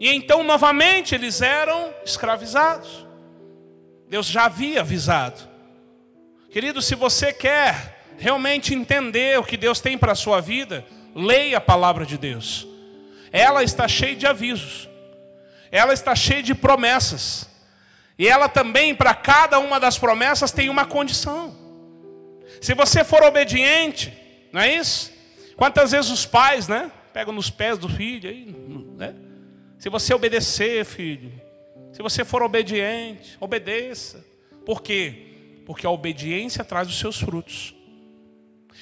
E 0.00 0.08
então 0.08 0.42
novamente 0.42 1.14
eles 1.14 1.40
eram 1.42 1.94
escravizados. 2.04 3.06
Deus 4.08 4.26
já 4.26 4.46
havia 4.46 4.80
avisado. 4.80 5.49
Querido, 6.50 6.82
se 6.82 6.96
você 6.96 7.32
quer 7.32 8.02
realmente 8.18 8.74
entender 8.74 9.38
o 9.38 9.44
que 9.44 9.56
Deus 9.56 9.80
tem 9.80 9.96
para 9.96 10.12
a 10.12 10.16
sua 10.16 10.40
vida, 10.40 10.84
leia 11.14 11.58
a 11.58 11.60
palavra 11.60 12.04
de 12.04 12.18
Deus. 12.18 12.66
Ela 13.30 13.62
está 13.62 13.86
cheia 13.86 14.16
de 14.16 14.26
avisos. 14.26 14.88
Ela 15.70 15.92
está 15.92 16.14
cheia 16.16 16.42
de 16.42 16.54
promessas. 16.54 17.48
E 18.18 18.26
ela 18.26 18.48
também, 18.48 18.94
para 18.94 19.14
cada 19.14 19.58
uma 19.60 19.78
das 19.78 19.96
promessas, 19.96 20.50
tem 20.50 20.68
uma 20.68 20.84
condição. 20.84 21.56
Se 22.60 22.74
você 22.74 23.04
for 23.04 23.22
obediente, 23.22 24.12
não 24.52 24.60
é 24.60 24.74
isso? 24.74 25.12
Quantas 25.56 25.92
vezes 25.92 26.10
os 26.10 26.26
pais, 26.26 26.66
né? 26.66 26.90
Pegam 27.12 27.32
nos 27.32 27.48
pés 27.48 27.78
do 27.78 27.88
filho, 27.88 28.28
aí, 28.28 28.54
né? 28.98 29.14
Se 29.78 29.88
você 29.88 30.12
obedecer, 30.12 30.84
filho, 30.84 31.32
se 31.92 32.02
você 32.02 32.24
for 32.24 32.42
obediente, 32.42 33.36
obedeça. 33.40 34.24
Por 34.66 34.82
quê? 34.82 35.29
Porque 35.70 35.86
a 35.86 35.90
obediência 35.90 36.64
traz 36.64 36.88
os 36.88 36.98
seus 36.98 37.20
frutos. 37.20 37.72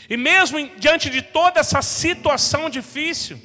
E 0.09 0.17
mesmo 0.17 0.59
diante 0.79 1.11
de 1.11 1.21
toda 1.21 1.61
essa 1.61 1.83
situação 1.83 2.71
difícil, 2.71 3.39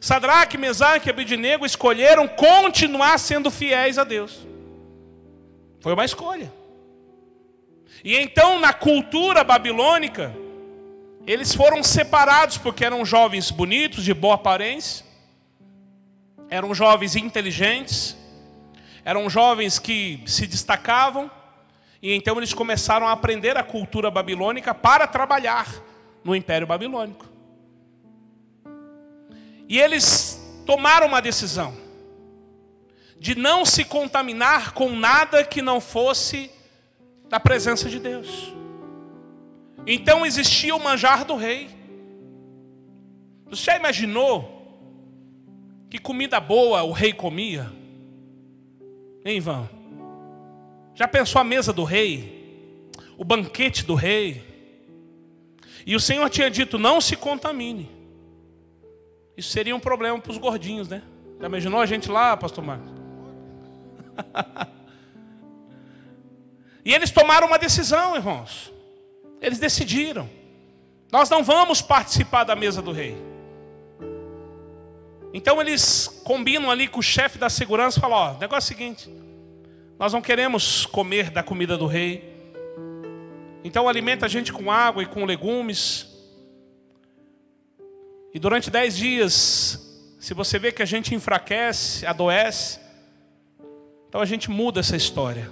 Sadraque, 0.00 0.58
Mesaque 0.58 1.08
e 1.08 1.10
Abidinego 1.10 1.64
escolheram 1.64 2.26
continuar 2.26 3.20
sendo 3.20 3.52
fiéis 3.52 3.98
a 3.98 4.02
Deus. 4.02 4.44
Foi 5.78 5.92
uma 5.92 6.04
escolha. 6.04 6.52
E 8.02 8.16
então, 8.16 8.58
na 8.58 8.72
cultura 8.72 9.44
babilônica, 9.44 10.34
eles 11.24 11.54
foram 11.54 11.84
separados 11.84 12.58
porque 12.58 12.84
eram 12.84 13.04
jovens 13.04 13.52
bonitos, 13.52 14.02
de 14.02 14.12
boa 14.12 14.34
aparência, 14.34 15.06
eram 16.50 16.74
jovens 16.74 17.14
inteligentes, 17.14 18.16
eram 19.04 19.30
jovens 19.30 19.78
que 19.78 20.20
se 20.26 20.48
destacavam, 20.48 21.30
e 22.02 22.12
então 22.12 22.36
eles 22.36 22.52
começaram 22.52 23.06
a 23.06 23.12
aprender 23.12 23.56
a 23.56 23.62
cultura 23.62 24.10
babilônica 24.10 24.74
para 24.74 25.06
trabalhar 25.06 25.68
no 26.24 26.34
Império 26.34 26.66
Babilônico. 26.66 27.26
E 29.68 29.78
eles 29.78 30.42
tomaram 30.66 31.06
uma 31.06 31.22
decisão 31.22 31.74
de 33.18 33.36
não 33.36 33.64
se 33.64 33.84
contaminar 33.84 34.72
com 34.72 34.90
nada 34.90 35.44
que 35.44 35.62
não 35.62 35.80
fosse 35.80 36.50
da 37.28 37.38
presença 37.38 37.88
de 37.88 38.00
Deus. 38.00 38.52
Então 39.86 40.26
existia 40.26 40.74
o 40.74 40.82
manjar 40.82 41.24
do 41.24 41.36
rei. 41.36 41.70
Você 43.46 43.62
já 43.64 43.76
imaginou 43.76 44.58
que 45.88 45.98
comida 45.98 46.40
boa 46.40 46.82
o 46.82 46.90
rei 46.90 47.12
comia? 47.12 47.72
Hein, 49.24 49.36
Ivan? 49.36 49.81
Já 50.94 51.08
pensou 51.08 51.40
a 51.40 51.44
mesa 51.44 51.72
do 51.72 51.84
rei? 51.84 52.90
O 53.16 53.24
banquete 53.24 53.84
do 53.84 53.94
rei? 53.94 54.44
E 55.86 55.96
o 55.96 56.00
Senhor 56.00 56.28
tinha 56.28 56.50
dito: 56.50 56.78
não 56.78 57.00
se 57.00 57.16
contamine. 57.16 57.90
Isso 59.36 59.50
seria 59.50 59.74
um 59.74 59.80
problema 59.80 60.18
para 60.18 60.30
os 60.30 60.38
gordinhos, 60.38 60.88
né? 60.88 61.02
Já 61.40 61.46
imaginou 61.46 61.80
a 61.80 61.86
gente 61.86 62.10
lá, 62.10 62.36
pastor 62.36 62.62
Marcos? 62.62 62.90
e 66.84 66.94
eles 66.94 67.10
tomaram 67.10 67.46
uma 67.46 67.58
decisão, 67.58 68.14
irmãos. 68.14 68.72
Eles 69.40 69.58
decidiram. 69.58 70.28
Nós 71.10 71.28
não 71.28 71.42
vamos 71.42 71.82
participar 71.82 72.44
da 72.44 72.54
mesa 72.54 72.80
do 72.80 72.92
rei. 72.92 73.16
Então 75.34 75.60
eles 75.60 76.06
combinam 76.24 76.70
ali 76.70 76.86
com 76.86 77.00
o 77.00 77.02
chefe 77.02 77.38
da 77.38 77.48
segurança 77.48 77.98
e 77.98 78.00
falam: 78.00 78.18
Ó, 78.18 78.38
negócio 78.38 78.72
é 78.72 78.74
o 78.74 78.78
seguinte, 78.78 79.10
nós 79.98 80.12
não 80.12 80.20
queremos 80.20 80.86
comer 80.86 81.30
da 81.30 81.42
comida 81.42 81.76
do 81.76 81.86
rei. 81.86 82.32
Então 83.64 83.88
alimenta 83.88 84.26
a 84.26 84.28
gente 84.28 84.52
com 84.52 84.70
água 84.70 85.02
e 85.02 85.06
com 85.06 85.24
legumes. 85.24 86.08
E 88.34 88.38
durante 88.38 88.70
dez 88.70 88.96
dias, 88.96 90.16
se 90.18 90.34
você 90.34 90.58
vê 90.58 90.72
que 90.72 90.82
a 90.82 90.86
gente 90.86 91.14
enfraquece, 91.14 92.06
adoece, 92.06 92.80
então 94.08 94.20
a 94.20 94.24
gente 94.24 94.50
muda 94.50 94.80
essa 94.80 94.96
história. 94.96 95.50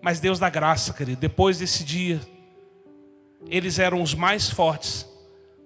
Mas 0.00 0.18
Deus 0.20 0.38
dá 0.38 0.50
graça, 0.50 0.92
querido. 0.92 1.20
Depois 1.20 1.58
desse 1.58 1.84
dia, 1.84 2.20
eles 3.46 3.78
eram 3.78 4.02
os 4.02 4.14
mais 4.14 4.50
fortes, 4.50 5.06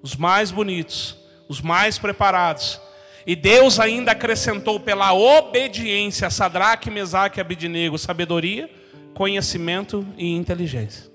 os 0.02 0.14
mais 0.14 0.50
bonitos, 0.50 1.16
os 1.48 1.60
mais 1.60 1.98
preparados. 1.98 2.80
E 3.26 3.34
Deus 3.34 3.80
ainda 3.80 4.12
acrescentou 4.12 4.78
pela 4.78 5.12
obediência 5.12 6.28
a 6.28 6.30
Sadraque, 6.30 6.90
Mesaque 6.90 7.38
e 7.38 7.40
Abidinego 7.40 7.98
sabedoria, 7.98 8.70
conhecimento 9.14 10.06
e 10.16 10.30
inteligência. 10.30 11.10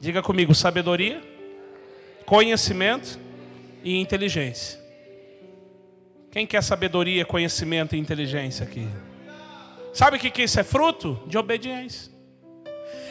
Diga 0.00 0.20
comigo, 0.20 0.52
sabedoria, 0.52 1.20
conhecimento 2.26 3.20
e 3.84 4.00
inteligência. 4.00 4.80
Quem 6.32 6.44
quer 6.44 6.62
sabedoria, 6.62 7.24
conhecimento 7.24 7.94
e 7.94 7.98
inteligência 8.00 8.64
aqui? 8.64 8.88
Sabe 9.94 10.16
o 10.16 10.20
que 10.20 10.42
isso 10.42 10.58
é 10.58 10.64
fruto? 10.64 11.22
De 11.26 11.38
obediência. 11.38 12.12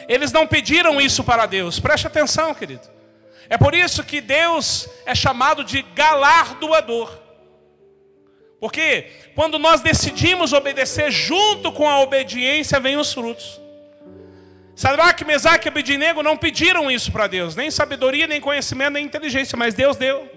Eles 0.06 0.32
não 0.32 0.46
pediram 0.46 1.00
isso 1.00 1.24
para 1.24 1.46
Deus, 1.46 1.80
preste 1.80 2.06
atenção, 2.06 2.54
querido. 2.54 2.88
É 3.48 3.56
por 3.56 3.74
isso 3.74 4.04
que 4.04 4.20
Deus 4.20 4.88
é 5.06 5.14
chamado 5.14 5.64
de 5.64 5.80
galardoador. 5.94 7.27
Porque 8.60 9.06
quando 9.34 9.58
nós 9.58 9.80
decidimos 9.80 10.52
obedecer, 10.52 11.10
junto 11.10 11.70
com 11.70 11.88
a 11.88 12.00
obediência 12.00 12.80
vem 12.80 12.96
os 12.96 13.12
frutos. 13.12 13.60
Sadraque, 14.74 15.24
Mesaque 15.24 15.66
e 15.66 15.70
Abidinego 15.70 16.22
não 16.22 16.36
pediram 16.36 16.90
isso 16.90 17.10
para 17.10 17.26
Deus, 17.26 17.56
nem 17.56 17.70
sabedoria, 17.70 18.26
nem 18.26 18.40
conhecimento, 18.40 18.92
nem 18.92 19.04
inteligência, 19.04 19.56
mas 19.56 19.74
Deus 19.74 19.96
deu. 19.96 20.28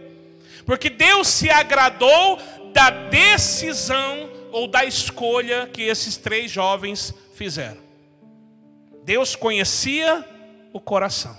Porque 0.65 0.89
Deus 0.89 1.27
se 1.27 1.49
agradou 1.49 2.39
da 2.73 2.89
decisão 2.89 4.29
ou 4.51 4.67
da 4.67 4.83
escolha 4.83 5.69
que 5.71 5.83
esses 5.83 6.17
três 6.17 6.49
jovens 6.49 7.13
fizeram. 7.35 7.77
Deus 9.03 9.35
conhecia 9.35 10.25
o 10.73 10.79
coração. 10.79 11.35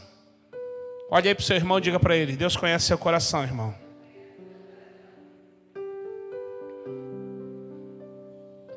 Olha 1.10 1.30
aí 1.30 1.34
para 1.34 1.42
o 1.42 1.44
seu 1.44 1.56
irmão 1.56 1.78
e 1.78 1.80
diga 1.80 2.00
para 2.00 2.16
ele: 2.16 2.36
Deus 2.36 2.56
conhece 2.56 2.86
seu 2.86 2.98
coração, 2.98 3.42
irmão. 3.42 3.81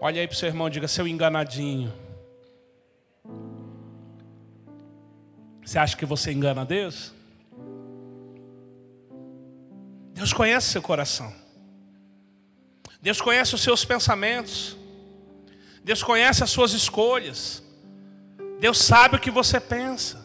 Olha 0.06 0.22
aí 0.22 0.28
para 0.28 0.36
o 0.36 0.38
seu 0.38 0.50
irmão 0.50 0.70
diga: 0.70 0.88
seu 0.88 1.08
enganadinho. 1.08 1.92
Você 5.64 5.80
acha 5.80 5.98
que 5.98 6.06
você 6.06 6.32
engana 6.32 6.64
Deus? 6.64 7.12
Deus 10.14 10.32
conhece 10.32 10.68
seu 10.68 10.82
coração. 10.84 11.34
Deus 13.02 13.20
conhece 13.20 13.56
os 13.56 13.62
seus 13.62 13.84
pensamentos. 13.84 14.78
Deus 15.84 16.04
conhece 16.04 16.44
as 16.44 16.52
suas 16.52 16.74
escolhas. 16.74 17.64
Deus 18.60 18.78
sabe 18.78 19.16
o 19.16 19.20
que 19.20 19.32
você 19.32 19.60
pensa. 19.60 20.24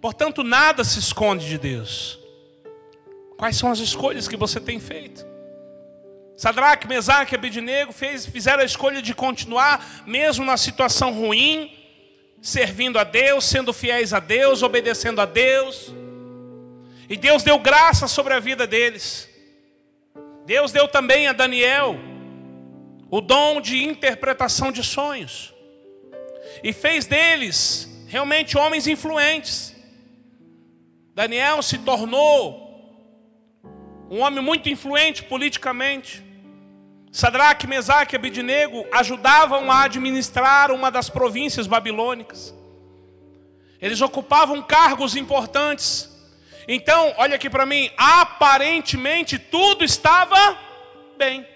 Portanto, 0.00 0.42
nada 0.42 0.82
se 0.82 0.98
esconde 0.98 1.46
de 1.46 1.56
Deus. 1.56 2.18
Quais 3.38 3.56
são 3.56 3.70
as 3.70 3.78
escolhas 3.78 4.26
que 4.26 4.36
você 4.36 4.58
tem 4.58 4.80
feito? 4.80 5.35
Sadraque, 6.36 6.86
Mesaque 6.86 7.34
e 7.34 7.36
Abednego 7.36 7.92
fez, 7.92 8.26
fizeram 8.26 8.62
a 8.62 8.66
escolha 8.66 9.00
de 9.00 9.14
continuar, 9.14 10.04
mesmo 10.06 10.44
na 10.44 10.58
situação 10.58 11.12
ruim, 11.12 11.72
servindo 12.42 12.98
a 12.98 13.04
Deus, 13.04 13.44
sendo 13.44 13.72
fiéis 13.72 14.12
a 14.12 14.20
Deus, 14.20 14.62
obedecendo 14.62 15.20
a 15.20 15.24
Deus. 15.24 15.92
E 17.08 17.16
Deus 17.16 17.42
deu 17.42 17.58
graça 17.58 18.06
sobre 18.06 18.34
a 18.34 18.40
vida 18.40 18.66
deles. 18.66 19.28
Deus 20.44 20.72
deu 20.72 20.86
também 20.86 21.26
a 21.26 21.32
Daniel 21.32 21.98
o 23.10 23.20
dom 23.20 23.60
de 23.60 23.82
interpretação 23.84 24.70
de 24.70 24.82
sonhos. 24.82 25.54
e 26.62 26.72
fez 26.72 27.06
deles 27.06 27.88
realmente 28.08 28.56
homens 28.56 28.86
influentes. 28.86 29.74
Daniel 31.14 31.62
se 31.62 31.78
tornou 31.78 32.66
um 34.10 34.20
homem 34.20 34.42
muito 34.42 34.68
influente 34.68 35.22
politicamente. 35.22 36.25
Sadraque, 37.16 37.66
Mesaque 37.66 38.14
e 38.14 38.18
Abidnego 38.18 38.86
ajudavam 38.92 39.72
a 39.72 39.84
administrar 39.84 40.70
uma 40.70 40.90
das 40.90 41.08
províncias 41.08 41.66
babilônicas. 41.66 42.54
Eles 43.80 44.02
ocupavam 44.02 44.62
cargos 44.62 45.16
importantes. 45.16 46.10
Então, 46.68 47.14
olha 47.16 47.36
aqui 47.36 47.48
para 47.48 47.64
mim, 47.64 47.90
aparentemente 47.96 49.38
tudo 49.38 49.82
estava 49.82 50.58
bem. 51.16 51.46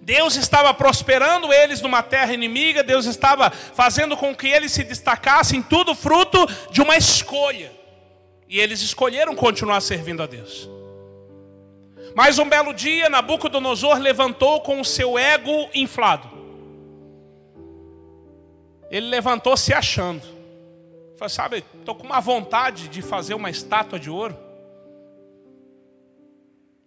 Deus 0.00 0.36
estava 0.36 0.72
prosperando 0.72 1.52
eles 1.52 1.80
numa 1.80 2.00
terra 2.00 2.32
inimiga, 2.32 2.84
Deus 2.84 3.06
estava 3.06 3.50
fazendo 3.50 4.16
com 4.16 4.32
que 4.32 4.46
eles 4.46 4.70
se 4.70 4.84
destacassem, 4.84 5.60
tudo 5.60 5.92
fruto 5.92 6.46
de 6.70 6.80
uma 6.80 6.96
escolha. 6.96 7.72
E 8.48 8.60
eles 8.60 8.80
escolheram 8.80 9.34
continuar 9.34 9.80
servindo 9.80 10.22
a 10.22 10.26
Deus. 10.26 10.72
Mas 12.14 12.38
um 12.38 12.48
belo 12.48 12.72
dia, 12.72 13.08
Nabucodonosor 13.08 13.98
levantou 13.98 14.60
com 14.60 14.80
o 14.80 14.84
seu 14.84 15.18
ego 15.18 15.68
inflado. 15.74 16.30
Ele 18.88 19.08
levantou 19.08 19.56
se 19.56 19.72
achando. 19.72 20.22
Falei, 21.16 21.28
sabe, 21.28 21.64
estou 21.78 21.94
com 21.94 22.04
uma 22.04 22.20
vontade 22.20 22.88
de 22.88 23.02
fazer 23.02 23.34
uma 23.34 23.50
estátua 23.50 23.98
de 23.98 24.08
ouro. 24.08 24.36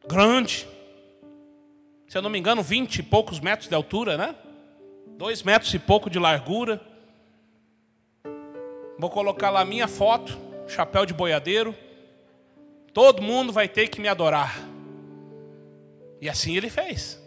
Grande. 0.07 0.65
Se 2.07 2.17
eu 2.17 2.21
não 2.21 2.29
me 2.29 2.39
engano, 2.39 2.63
vinte 2.63 2.99
e 2.99 3.03
poucos 3.03 3.41
metros 3.41 3.67
de 3.67 3.75
altura, 3.75 4.15
né? 4.15 4.35
Dois 5.17 5.43
metros 5.43 5.73
e 5.73 5.79
pouco 5.79 6.09
de 6.09 6.17
largura. 6.17 6.81
Vou 8.97 9.09
colocar 9.09 9.49
lá 9.49 9.65
minha 9.65 9.87
foto, 9.87 10.37
chapéu 10.67 11.05
de 11.05 11.13
boiadeiro. 11.13 11.75
Todo 12.93 13.21
mundo 13.21 13.51
vai 13.51 13.67
ter 13.67 13.89
que 13.89 13.99
me 13.99 14.07
adorar. 14.07 14.57
E 16.19 16.29
assim 16.29 16.55
ele 16.55 16.69
fez. 16.69 17.21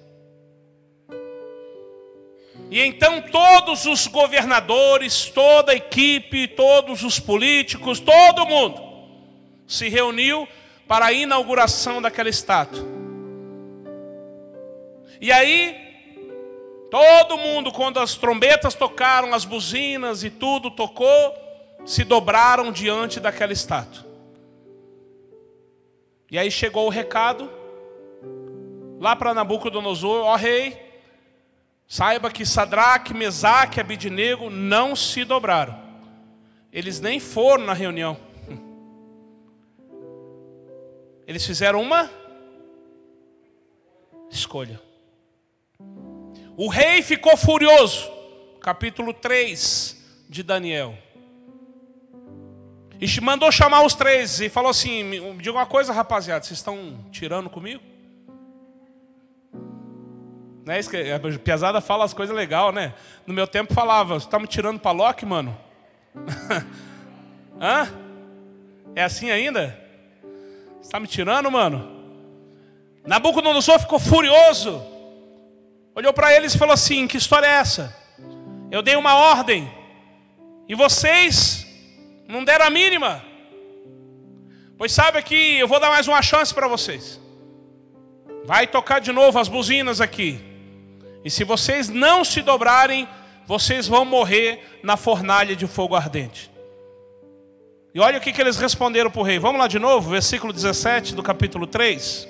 E 2.71 2.81
então 2.81 3.21
todos 3.23 3.85
os 3.85 4.07
governadores, 4.07 5.27
toda 5.27 5.73
a 5.73 5.75
equipe, 5.75 6.47
todos 6.49 7.03
os 7.03 7.19
políticos, 7.19 7.99
todo 7.99 8.47
mundo 8.47 8.81
se 9.67 9.89
reuniu 9.89 10.47
para 10.87 11.07
a 11.07 11.13
inauguração 11.13 12.01
daquela 12.01 12.29
estátua. 12.29 12.85
E 15.21 15.31
aí, 15.31 15.77
todo 16.91 17.37
mundo, 17.37 17.71
quando 17.71 18.01
as 18.01 18.17
trombetas 18.17 18.75
tocaram, 18.75 19.35
as 19.35 19.45
buzinas 19.45 20.25
e 20.25 20.31
tudo 20.31 20.71
tocou, 20.71 21.35
se 21.85 22.05
dobraram 22.05 22.73
diante 22.73 23.21
daquela 23.21 23.53
estátua. 23.53 24.07
E 26.31 26.39
aí 26.39 26.51
chegou 26.51 26.87
o 26.87 26.91
recado 26.91 27.60
lá 29.01 29.17
para 29.17 29.33
Nabucodonosor, 29.33 30.27
ó 30.27 30.37
rei, 30.37 30.79
saiba 31.89 32.31
que 32.31 32.45
Sadraque, 32.45 33.15
Mesaque 33.15 33.79
e 33.79 33.81
Abidinego 33.81 34.51
não 34.51 34.95
se 34.95 35.25
dobraram. 35.25 35.75
Eles 36.71 37.01
nem 37.01 37.19
foram 37.19 37.65
na 37.65 37.73
reunião. 37.73 38.19
Eles 41.27 41.47
fizeram 41.47 41.81
uma 41.81 42.11
escolha. 44.31 44.79
O 46.55 46.69
rei 46.69 47.01
ficou 47.01 47.39
furioso. 47.39 48.07
Capítulo 48.61 49.15
3 49.15 49.97
de 50.29 50.43
Daniel. 50.43 50.95
E 53.01 53.21
mandou 53.23 53.51
chamar 53.51 53.83
os 53.83 53.95
três 53.95 54.43
e 54.43 54.51
falou 54.51 54.71
assim: 54.71 55.03
me 55.03 55.39
diga 55.39 55.53
uma 55.53 55.65
coisa, 55.65 55.91
rapaziada, 55.91 56.45
vocês 56.45 56.59
estão 56.59 57.03
tirando 57.11 57.49
comigo? 57.49 57.90
Né? 60.65 60.81
A 61.15 61.39
Piazada 61.39 61.81
fala 61.81 62.05
as 62.05 62.15
coisas 62.15 62.35
legais, 62.35 62.75
né? 62.75 62.95
No 63.27 63.35
meu 63.35 63.47
tempo 63.47 63.75
falava, 63.75 64.15
você 64.15 64.27
está 64.27 64.39
me 64.39 64.47
tirando 64.47 64.79
para 64.79 64.91
Loki, 64.93 65.25
mano? 65.25 65.57
Hã? 67.61 67.89
É 68.95 69.05
assim 69.05 69.31
ainda? 69.31 69.79
Você 70.81 70.89
está 70.89 71.01
me 71.01 71.07
tirando, 71.07 71.51
mano? 71.51 72.01
Nabucodonosor 73.07 73.79
ficou 73.79 73.99
furioso. 73.99 74.83
Olhou 75.95 76.13
para 76.13 76.35
eles 76.35 76.55
e 76.55 76.59
falou 76.59 76.75
assim: 76.75 77.07
Que 77.07 77.17
história 77.17 77.47
é 77.47 77.51
essa? 77.51 77.97
Eu 78.71 78.83
dei 78.83 78.97
uma 78.97 79.15
ordem 79.17 79.71
e 80.69 80.75
vocês 80.75 81.67
não 82.29 82.45
deram 82.45 82.67
a 82.67 82.71
mínima. 82.71 83.23
Pois 84.79 84.93
sabe 84.93 85.23
que 85.23 85.59
eu 85.59 85.69
vou 85.69 85.81
dar 85.81 85.91
mais 85.91 86.09
uma 86.09 86.23
chance 86.23 86.55
para 86.55 86.69
vocês. 86.69 87.21
Vai 88.45 88.67
tocar 88.67 89.01
de 89.01 89.13
novo 89.13 89.39
as 89.39 89.49
buzinas 89.49 90.01
aqui. 90.01 90.50
E 91.25 91.31
se 91.31 91.45
vocês 91.45 91.89
não 91.89 92.25
se 92.25 92.41
dobrarem, 92.43 93.09
vocês 93.47 93.87
vão 93.87 94.05
morrer 94.05 94.81
na 94.83 94.97
fornalha 94.97 95.55
de 95.55 95.67
fogo 95.67 95.95
ardente. 95.95 96.51
E 97.93 98.01
olha 98.01 98.19
o 98.19 98.21
que, 98.21 98.33
que 98.33 98.41
eles 98.41 98.57
responderam 98.57 99.11
para 99.11 99.21
o 99.21 99.25
rei. 99.25 99.39
Vamos 99.39 99.61
lá 99.61 99.67
de 99.67 99.79
novo, 99.79 100.11
versículo 100.11 100.53
17 100.53 101.15
do 101.15 101.23
capítulo 101.23 101.67
3. 101.67 102.29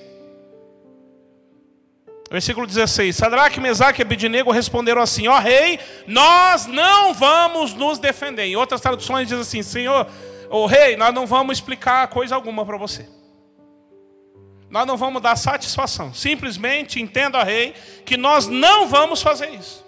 Versículo 2.30 2.66
16: 2.66 3.14
Sadraque, 3.14 3.60
Mesaque 3.60 4.00
e 4.00 4.04
Abidinego 4.04 4.50
responderam 4.50 5.02
assim: 5.02 5.28
Ó 5.28 5.38
rei, 5.38 5.78
nós 6.06 6.66
não 6.66 7.12
vamos 7.12 7.74
nos 7.74 7.98
defender. 7.98 8.44
Em 8.44 8.56
outras 8.56 8.80
traduções 8.80 9.28
diz 9.28 9.38
assim: 9.38 9.62
Senhor, 9.62 10.06
o 10.48 10.66
rei, 10.66 10.96
nós 10.96 11.12
não 11.12 11.26
vamos 11.26 11.58
explicar 11.58 12.08
coisa 12.08 12.34
alguma 12.34 12.64
para 12.64 12.76
você 12.76 13.19
nós 14.70 14.86
não 14.86 14.96
vamos 14.96 15.20
dar 15.20 15.36
satisfação. 15.36 16.14
Simplesmente 16.14 17.00
entenda, 17.00 17.42
rei, 17.42 17.74
que 18.06 18.16
nós 18.16 18.46
não 18.46 18.86
vamos 18.88 19.20
fazer 19.20 19.50
isso. 19.50 19.84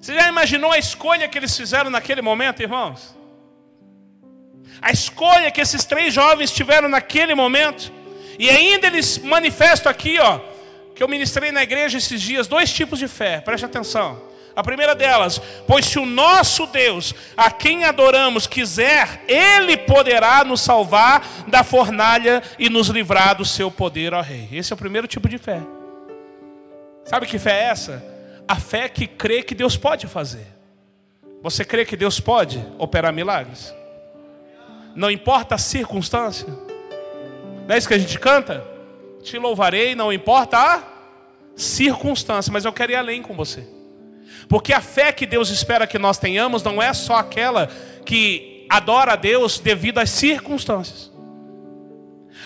Você 0.00 0.14
já 0.14 0.28
imaginou 0.28 0.70
a 0.70 0.78
escolha 0.78 1.26
que 1.26 1.38
eles 1.38 1.56
fizeram 1.56 1.88
naquele 1.88 2.20
momento, 2.20 2.60
irmãos? 2.60 3.16
A 4.80 4.90
escolha 4.90 5.50
que 5.50 5.60
esses 5.60 5.84
três 5.84 6.12
jovens 6.12 6.50
tiveram 6.50 6.88
naquele 6.88 7.34
momento. 7.34 7.90
E 8.38 8.50
ainda 8.50 8.88
eles 8.88 9.18
manifestam 9.18 9.90
aqui, 9.90 10.18
ó, 10.18 10.40
que 10.94 11.02
eu 11.02 11.08
ministrei 11.08 11.50
na 11.50 11.62
igreja 11.62 11.98
esses 11.98 12.20
dias, 12.20 12.46
dois 12.46 12.72
tipos 12.72 12.98
de 12.98 13.08
fé, 13.08 13.40
preste 13.40 13.64
atenção. 13.64 14.31
A 14.54 14.62
primeira 14.62 14.94
delas, 14.94 15.40
pois 15.66 15.86
se 15.86 15.98
o 15.98 16.04
nosso 16.04 16.66
Deus, 16.66 17.14
a 17.36 17.50
quem 17.50 17.84
adoramos, 17.84 18.46
quiser, 18.46 19.24
Ele 19.26 19.76
poderá 19.76 20.44
nos 20.44 20.60
salvar 20.60 21.26
da 21.48 21.64
fornalha 21.64 22.42
e 22.58 22.68
nos 22.68 22.88
livrar 22.88 23.34
do 23.34 23.44
seu 23.44 23.70
poder, 23.70 24.12
ó 24.12 24.20
Rei. 24.20 24.48
Esse 24.52 24.72
é 24.72 24.74
o 24.74 24.78
primeiro 24.78 25.06
tipo 25.06 25.28
de 25.28 25.38
fé. 25.38 25.60
Sabe 27.04 27.26
que 27.26 27.38
fé 27.38 27.62
é 27.62 27.64
essa? 27.64 28.04
A 28.46 28.56
fé 28.56 28.88
que 28.88 29.06
crê 29.06 29.42
que 29.42 29.54
Deus 29.54 29.76
pode 29.76 30.06
fazer. 30.06 30.46
Você 31.42 31.64
crê 31.64 31.84
que 31.84 31.96
Deus 31.96 32.20
pode 32.20 32.64
operar 32.78 33.12
milagres? 33.12 33.74
Não 34.94 35.10
importa 35.10 35.54
a 35.54 35.58
circunstância. 35.58 36.48
Não 37.66 37.74
é 37.74 37.78
isso 37.78 37.88
que 37.88 37.94
a 37.94 37.98
gente 37.98 38.18
canta? 38.18 38.64
Te 39.22 39.38
louvarei, 39.38 39.94
não 39.94 40.12
importa 40.12 40.58
a 40.58 40.82
circunstância, 41.56 42.52
mas 42.52 42.64
eu 42.64 42.72
quero 42.72 42.92
ir 42.92 42.96
além 42.96 43.22
com 43.22 43.34
você. 43.34 43.66
Porque 44.48 44.72
a 44.72 44.80
fé 44.80 45.12
que 45.12 45.26
Deus 45.26 45.50
espera 45.50 45.86
que 45.86 45.98
nós 45.98 46.18
tenhamos 46.18 46.62
não 46.62 46.82
é 46.82 46.92
só 46.92 47.16
aquela 47.16 47.68
que 48.04 48.66
adora 48.68 49.12
a 49.12 49.16
Deus 49.16 49.58
devido 49.58 49.98
às 49.98 50.10
circunstâncias. 50.10 51.12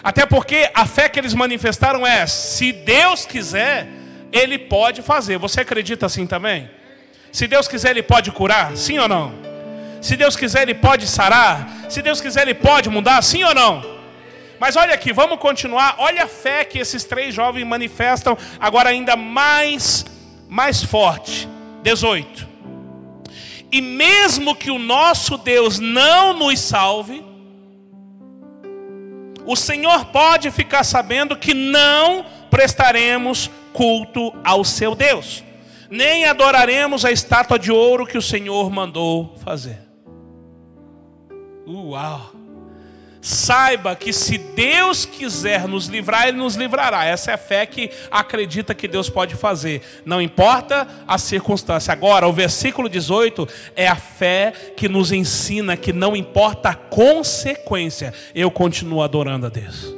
Até 0.03 0.27
porque 0.27 0.71
a 0.75 0.87
fé 0.87 1.09
que 1.09 1.19
eles 1.19 1.35
manifestaram 1.35 2.07
é: 2.07 2.27
se 2.27 2.73
Deus 2.73 3.25
quiser, 3.25 3.89
Ele 4.33 4.59
pode 4.59 5.03
fazer. 5.03 5.39
Você 5.39 5.61
acredita 5.61 6.07
assim 6.07 6.27
também? 6.27 6.71
Se 7.33 7.47
Deus 7.47 7.69
quiser, 7.69 7.91
Ele 7.91 8.03
pode 8.03 8.31
curar? 8.31 8.77
Sim 8.77 8.99
ou 8.99 9.09
não? 9.09 9.35
Se 10.01 10.17
Deus 10.17 10.37
quiser, 10.37 10.63
Ele 10.63 10.75
pode 10.75 11.07
sarar? 11.07 11.87
Se 11.89 12.03
Deus 12.03 12.21
quiser, 12.21 12.43
Ele 12.43 12.55
pode 12.55 12.89
mudar? 12.89 13.23
Sim 13.23 13.45
ou 13.45 13.55
não? 13.55 13.97
Mas 14.59 14.77
olha 14.77 14.95
aqui, 14.95 15.13
vamos 15.13 15.39
continuar. 15.39 15.97
Olha 15.99 16.25
a 16.25 16.29
fé 16.29 16.65
que 16.65 16.79
esses 16.79 17.05
três 17.05 17.35
jovens 17.35 17.67
manifestam 17.67 18.37
agora 18.59 18.89
ainda 18.89 19.17
mais, 19.17 20.05
mais 20.49 20.83
forte. 20.83 21.49
18. 21.87 22.49
E 23.71 23.81
mesmo 23.81 24.57
que 24.57 24.73
o 24.73 24.79
nosso 24.79 25.39
Deus 25.39 25.79
não 25.79 26.37
nos 26.37 26.59
salve, 26.59 27.25
o 29.45 29.55
Senhor 29.55 30.07
pode 30.07 30.51
ficar 30.51 30.83
sabendo 30.83 31.37
que 31.37 31.55
não 31.55 32.27
prestaremos 32.51 33.49
culto 33.73 34.35
ao 34.43 34.65
seu 34.65 34.97
Deus, 34.97 35.45
nem 35.89 36.25
adoraremos 36.25 37.05
a 37.05 37.13
estátua 37.13 37.57
de 37.57 37.71
ouro 37.71 38.05
que 38.05 38.19
o 38.19 38.23
Senhor 38.23 38.69
mandou 38.69 39.37
fazer. 39.45 39.79
Uau! 41.69 42.36
Saiba 43.27 43.97
que 43.97 44.13
se 44.13 44.39
Deus 44.39 45.05
quiser 45.05 45.67
nos 45.67 45.89
livrar, 45.89 46.29
Ele 46.29 46.37
nos 46.37 46.55
livrará. 46.55 47.05
Essa 47.07 47.33
é 47.33 47.35
a 47.35 47.37
fé 47.37 47.67
que 47.67 47.91
acredita 48.09 48.73
que 48.73 48.87
Deus 48.87 49.11
pode 49.11 49.35
fazer. 49.35 49.83
Não 50.05 50.23
importa 50.23 50.87
a 51.09 51.19
circunstância. 51.19 51.91
Agora, 51.93 52.29
o 52.29 52.33
versículo 52.33 52.89
18 52.89 53.49
é 53.75 53.89
a 53.89 53.97
fé 53.97 54.53
que 54.77 54.89
nos 54.89 55.11
ensina 55.11 55.77
que 55.77 55.93
não 55.93 56.15
importa 56.15 56.69
a 56.69 56.75
consequência, 56.77 58.15
eu 58.33 58.49
continuo 58.49 59.03
adorando 59.03 59.47
a 59.47 59.49
Deus. 59.49 59.93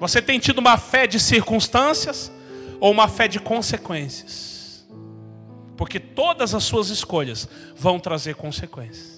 Você 0.00 0.20
tem 0.20 0.40
tido 0.40 0.58
uma 0.58 0.76
fé 0.76 1.06
de 1.06 1.20
circunstâncias 1.20 2.32
ou 2.80 2.90
uma 2.90 3.06
fé 3.06 3.28
de 3.28 3.38
consequências? 3.38 4.84
Porque 5.76 6.00
todas 6.00 6.52
as 6.52 6.64
suas 6.64 6.88
escolhas 6.88 7.48
vão 7.76 8.00
trazer 8.00 8.34
consequências. 8.34 9.17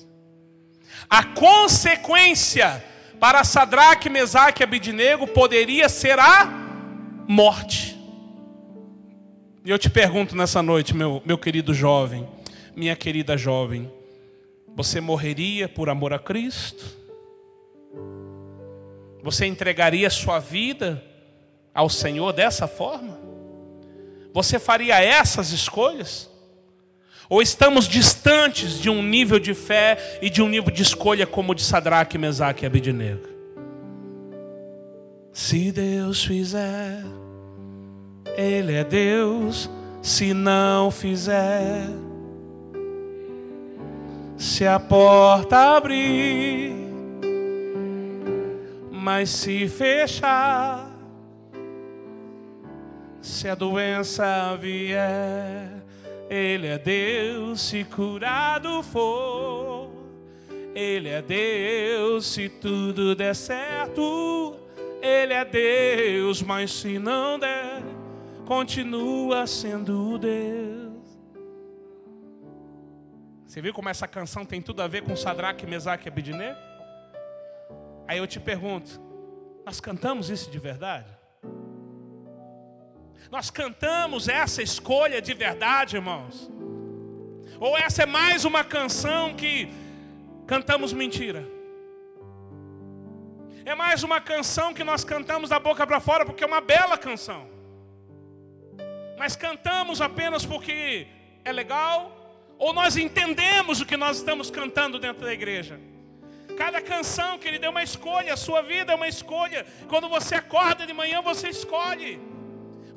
A 1.08 1.24
consequência 1.24 2.84
para 3.18 3.44
Sadraque, 3.44 4.08
Mesaque 4.08 4.62
e 4.62 4.64
Abidinego 4.64 5.26
poderia 5.26 5.88
ser 5.88 6.18
a 6.18 6.46
morte. 7.28 7.98
E 9.64 9.70
eu 9.70 9.78
te 9.78 9.90
pergunto 9.90 10.34
nessa 10.34 10.62
noite, 10.62 10.96
meu, 10.96 11.22
meu 11.24 11.36
querido 11.36 11.74
jovem, 11.74 12.26
minha 12.74 12.96
querida 12.96 13.36
jovem, 13.36 13.92
você 14.74 15.00
morreria 15.00 15.68
por 15.68 15.90
amor 15.90 16.14
a 16.14 16.18
Cristo? 16.18 16.84
Você 19.22 19.44
entregaria 19.44 20.08
sua 20.08 20.38
vida 20.38 21.04
ao 21.74 21.90
Senhor 21.90 22.32
dessa 22.32 22.66
forma? 22.66 23.18
Você 24.32 24.58
faria 24.58 24.98
essas 25.02 25.50
escolhas? 25.50 26.29
Ou 27.30 27.40
estamos 27.40 27.86
distantes 27.86 28.80
de 28.80 28.90
um 28.90 29.00
nível 29.00 29.38
de 29.38 29.54
fé 29.54 30.18
e 30.20 30.28
de 30.28 30.42
um 30.42 30.48
nível 30.48 30.72
de 30.72 30.82
escolha 30.82 31.24
como 31.24 31.52
o 31.52 31.54
de 31.54 31.62
Sadraque, 31.62 32.18
Mesaque 32.18 32.64
e 32.64 32.66
Abednego? 32.66 33.28
Se 35.32 35.70
Deus 35.70 36.24
fizer, 36.24 37.04
Ele 38.36 38.74
é 38.74 38.82
Deus. 38.82 39.70
Se 40.02 40.32
não 40.32 40.90
fizer, 40.90 41.86
se 44.34 44.66
a 44.66 44.80
porta 44.80 45.76
abrir, 45.76 46.72
mas 48.90 49.28
se 49.28 49.68
fechar, 49.68 50.90
se 53.20 53.46
a 53.46 53.54
doença 53.54 54.56
vier, 54.56 55.84
ele 56.30 56.68
é 56.68 56.78
Deus 56.78 57.60
se 57.60 57.82
curado 57.82 58.84
for. 58.84 59.90
Ele 60.72 61.08
é 61.08 61.20
Deus 61.20 62.24
se 62.24 62.48
tudo 62.48 63.16
der 63.16 63.34
certo. 63.34 64.56
Ele 65.02 65.32
é 65.32 65.44
Deus, 65.44 66.40
mas 66.40 66.70
se 66.70 67.00
não 67.00 67.36
der, 67.36 67.82
continua 68.46 69.44
sendo 69.44 70.16
Deus. 70.18 70.90
Você 73.44 73.60
viu 73.60 73.74
como 73.74 73.88
essa 73.88 74.06
canção 74.06 74.46
tem 74.46 74.62
tudo 74.62 74.82
a 74.82 74.86
ver 74.86 75.02
com 75.02 75.16
Sadraque, 75.16 75.66
Mesaque 75.66 76.06
e 76.06 76.10
Abednego? 76.10 76.56
Aí 78.06 78.18
eu 78.18 78.26
te 78.28 78.38
pergunto, 78.38 79.00
nós 79.66 79.80
cantamos 79.80 80.30
isso 80.30 80.48
de 80.48 80.58
verdade? 80.60 81.19
Nós 83.28 83.50
cantamos 83.50 84.28
essa 84.28 84.62
escolha 84.62 85.20
de 85.20 85.35
verdade, 85.35 85.96
irmãos? 85.96 86.50
Ou 87.59 87.76
essa 87.76 88.04
é 88.04 88.06
mais 88.06 88.44
uma 88.44 88.64
canção 88.64 89.35
que 89.35 89.68
cantamos 90.46 90.92
mentira? 90.92 91.46
É 93.64 93.74
mais 93.74 94.02
uma 94.02 94.20
canção 94.20 94.72
que 94.72 94.83
nós 94.83 95.04
cantamos 95.04 95.50
da 95.50 95.59
boca 95.59 95.87
para 95.87 96.00
fora 96.00 96.24
porque 96.24 96.42
é 96.42 96.46
uma 96.46 96.61
bela 96.61 96.96
canção. 96.96 97.48
Mas 99.18 99.37
cantamos 99.37 100.00
apenas 100.00 100.46
porque 100.46 101.06
é 101.44 101.52
legal? 101.52 102.16
Ou 102.59 102.72
nós 102.72 102.96
entendemos 102.96 103.80
o 103.80 103.87
que 103.87 103.96
nós 103.96 104.16
estamos 104.16 104.50
cantando 104.50 104.98
dentro 104.98 105.24
da 105.24 105.33
igreja? 105.33 105.78
Cada 106.56 106.80
canção 106.80 107.38
que 107.38 107.48
ele 107.48 107.59
deu 107.59 107.70
uma 107.70 107.83
escolha, 107.83 108.35
a 108.35 108.37
sua 108.37 108.62
vida 108.62 108.92
é 108.92 108.96
uma 108.96 109.09
escolha. 109.09 109.66
Quando 109.88 110.09
você 110.09 110.35
acorda 110.35 110.87
de 110.87 110.92
manhã, 110.92 111.22
você 111.22 111.48
escolhe. 111.48 112.20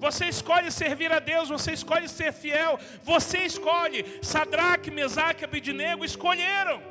Você 0.05 0.25
escolhe 0.25 0.69
servir 0.69 1.11
a 1.17 1.19
Deus, 1.19 1.47
você 1.47 1.71
escolhe 1.71 2.07
ser 2.09 2.31
fiel, 2.33 2.77
você 3.03 3.39
escolhe. 3.51 3.99
Sadraque, 4.21 4.91
Mesaque 4.91 5.45
Abidinego 5.45 6.03
escolheram. 6.03 6.81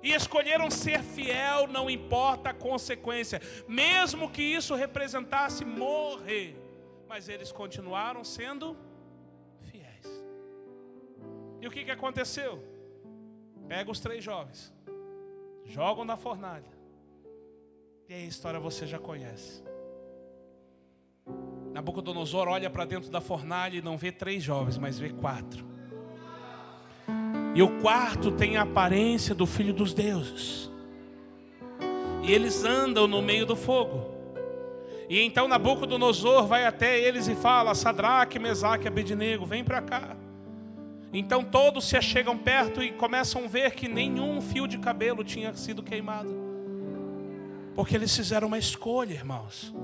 E 0.00 0.12
escolheram 0.12 0.70
ser 0.70 1.00
fiel, 1.02 1.66
não 1.66 1.90
importa 1.90 2.50
a 2.50 2.54
consequência, 2.54 3.40
mesmo 3.66 4.30
que 4.30 4.42
isso 4.42 4.76
representasse 4.76 5.64
morrer. 5.64 6.56
Mas 7.08 7.28
eles 7.28 7.50
continuaram 7.50 8.22
sendo 8.22 8.76
fiéis. 9.68 10.06
E 11.60 11.66
o 11.66 11.70
que, 11.70 11.84
que 11.84 11.90
aconteceu? 11.90 12.62
Pega 13.66 13.90
os 13.90 13.98
três 13.98 14.22
jovens, 14.22 14.72
jogam 15.64 16.04
na 16.04 16.16
fornalha. 16.16 16.72
E 18.08 18.14
a 18.14 18.20
história 18.20 18.60
você 18.60 18.86
já 18.86 19.00
conhece. 19.00 19.64
Nabucodonosor 21.76 22.48
olha 22.48 22.70
para 22.70 22.86
dentro 22.86 23.10
da 23.10 23.20
fornalha 23.20 23.76
e 23.76 23.82
não 23.82 23.98
vê 23.98 24.10
três 24.10 24.42
jovens, 24.42 24.78
mas 24.78 24.98
vê 24.98 25.10
quatro. 25.10 25.62
E 27.54 27.60
o 27.60 27.68
quarto 27.82 28.32
tem 28.32 28.56
a 28.56 28.62
aparência 28.62 29.34
do 29.34 29.44
filho 29.44 29.74
dos 29.74 29.92
deuses. 29.92 30.70
E 32.22 32.32
eles 32.32 32.64
andam 32.64 33.06
no 33.06 33.20
meio 33.20 33.44
do 33.44 33.54
fogo. 33.54 34.10
E 35.06 35.20
então 35.20 35.46
Nabucodonosor 35.46 36.46
vai 36.46 36.64
até 36.64 36.98
eles 36.98 37.28
e 37.28 37.34
fala: 37.34 37.74
Sadraque, 37.74 38.38
Mesaque 38.38 38.88
Abednego, 38.88 39.44
vem 39.44 39.62
para 39.62 39.82
cá. 39.82 40.16
Então 41.12 41.44
todos 41.44 41.86
se 41.86 41.94
achegam 41.94 42.38
perto 42.38 42.82
e 42.82 42.90
começam 42.90 43.44
a 43.44 43.48
ver 43.48 43.72
que 43.72 43.86
nenhum 43.86 44.40
fio 44.40 44.66
de 44.66 44.78
cabelo 44.78 45.22
tinha 45.22 45.52
sido 45.52 45.82
queimado. 45.82 46.34
Porque 47.74 47.94
eles 47.94 48.16
fizeram 48.16 48.48
uma 48.48 48.58
escolha, 48.58 49.12
irmãos. 49.12 49.74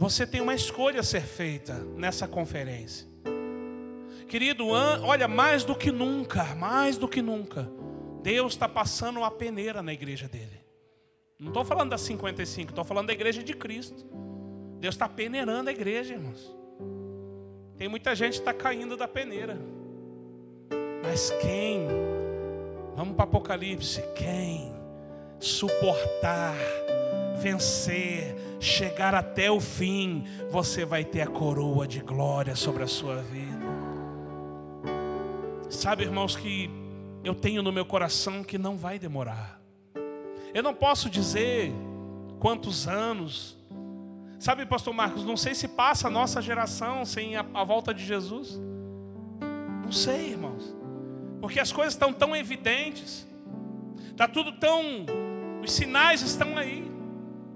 Você 0.00 0.26
tem 0.26 0.40
uma 0.40 0.54
escolha 0.54 1.00
a 1.00 1.02
ser 1.02 1.20
feita 1.20 1.74
nessa 1.94 2.26
conferência. 2.26 3.06
Querido, 4.26 4.66
olha, 4.68 5.28
mais 5.28 5.62
do 5.62 5.74
que 5.74 5.92
nunca, 5.92 6.54
mais 6.54 6.96
do 6.96 7.06
que 7.06 7.20
nunca, 7.20 7.70
Deus 8.22 8.54
está 8.54 8.66
passando 8.66 9.18
uma 9.18 9.30
peneira 9.30 9.82
na 9.82 9.92
igreja 9.92 10.26
dele. 10.26 10.64
Não 11.38 11.48
estou 11.48 11.66
falando 11.66 11.90
das 11.90 12.00
55, 12.00 12.70
estou 12.70 12.82
falando 12.82 13.08
da 13.08 13.12
igreja 13.12 13.42
de 13.42 13.52
Cristo. 13.52 14.06
Deus 14.78 14.94
está 14.94 15.06
peneirando 15.06 15.68
a 15.68 15.72
igreja, 15.72 16.14
irmãos. 16.14 16.50
Tem 17.76 17.86
muita 17.86 18.14
gente 18.14 18.32
que 18.32 18.38
está 18.38 18.54
caindo 18.54 18.96
da 18.96 19.06
peneira. 19.06 19.60
Mas 21.02 21.30
quem, 21.42 21.86
vamos 22.96 23.14
para 23.14 23.24
Apocalipse, 23.24 24.02
quem 24.16 24.72
suportar, 25.38 26.56
vencer, 27.40 28.36
chegar 28.60 29.14
até 29.14 29.50
o 29.50 29.60
fim, 29.60 30.24
você 30.50 30.84
vai 30.84 31.04
ter 31.04 31.22
a 31.22 31.26
coroa 31.26 31.88
de 31.88 32.00
glória 32.00 32.54
sobre 32.54 32.82
a 32.82 32.86
sua 32.86 33.16
vida. 33.16 33.66
Sabe, 35.70 36.04
irmãos, 36.04 36.36
que 36.36 36.70
eu 37.24 37.34
tenho 37.34 37.62
no 37.62 37.72
meu 37.72 37.84
coração 37.84 38.44
que 38.44 38.58
não 38.58 38.76
vai 38.76 38.98
demorar. 38.98 39.60
Eu 40.52 40.62
não 40.62 40.74
posso 40.74 41.08
dizer 41.08 41.72
quantos 42.38 42.86
anos. 42.86 43.56
Sabe, 44.38 44.66
pastor 44.66 44.92
Marcos, 44.92 45.24
não 45.24 45.36
sei 45.36 45.54
se 45.54 45.68
passa 45.68 46.08
a 46.08 46.10
nossa 46.10 46.42
geração 46.42 47.04
sem 47.04 47.36
a, 47.36 47.46
a 47.54 47.64
volta 47.64 47.94
de 47.94 48.04
Jesus. 48.04 48.60
Não 49.84 49.92
sei, 49.92 50.30
irmãos. 50.30 50.74
Porque 51.40 51.60
as 51.60 51.72
coisas 51.72 51.94
estão 51.94 52.12
tão 52.12 52.34
evidentes. 52.34 53.26
Está 54.10 54.26
tudo 54.26 54.52
tão. 54.52 55.06
Os 55.62 55.72
sinais 55.72 56.22
estão 56.22 56.56
aí. 56.58 56.89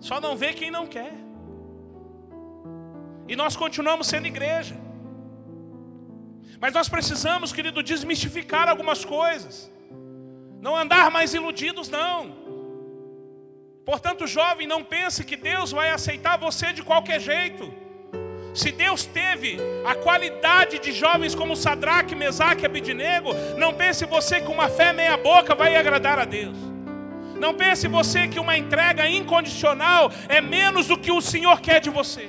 Só 0.01 0.21
não 0.21 0.37
vê 0.37 0.53
quem 0.53 0.71
não 0.71 0.87
quer. 0.87 1.15
E 3.27 3.35
nós 3.35 3.57
continuamos 3.57 4.07
sendo 4.07 4.27
igreja. 4.27 4.77
Mas 6.61 6.73
nós 6.73 6.89
precisamos, 6.89 7.53
querido, 7.53 7.83
desmistificar 7.83 8.69
algumas 8.69 9.05
coisas. 9.05 9.71
Não 10.61 10.77
andar 10.77 11.11
mais 11.11 11.35
iludidos, 11.35 11.89
não. 11.89 12.45
Portanto, 13.85 14.27
jovem, 14.27 14.67
não 14.67 14.83
pense 14.83 15.25
que 15.25 15.37
Deus 15.37 15.73
vai 15.73 15.91
aceitar 15.91 16.39
você 16.39 16.73
de 16.73 16.83
qualquer 16.83 17.21
jeito. 17.21 17.73
Se 18.55 18.71
Deus 18.71 19.05
teve 19.05 19.59
a 19.85 19.95
qualidade 19.95 20.79
de 20.79 20.93
jovens 20.93 21.35
como 21.35 21.57
Sadraque, 21.57 22.15
Mesaque 22.15 22.63
e 22.63 22.67
Abidinego, 22.67 23.35
não 23.59 23.75
pense 23.75 24.07
você 24.07 24.41
que 24.41 24.51
uma 24.51 24.69
fé 24.69 24.93
meia 24.93 25.17
boca 25.17 25.55
vai 25.55 25.77
agradar 25.77 26.19
a 26.19 26.25
Deus. 26.25 26.57
Não 27.39 27.55
pense 27.55 27.89
você 27.89 28.29
que 28.29 28.39
uma 28.39 28.57
entrega 28.57 29.09
incondicional 29.09 30.11
é 30.29 30.41
menos 30.41 30.87
do 30.87 30.99
que 30.99 31.13
o 31.13 31.21
Senhor 31.21 31.61
quer 31.61 31.81
de 31.81 31.91
você. 31.91 32.29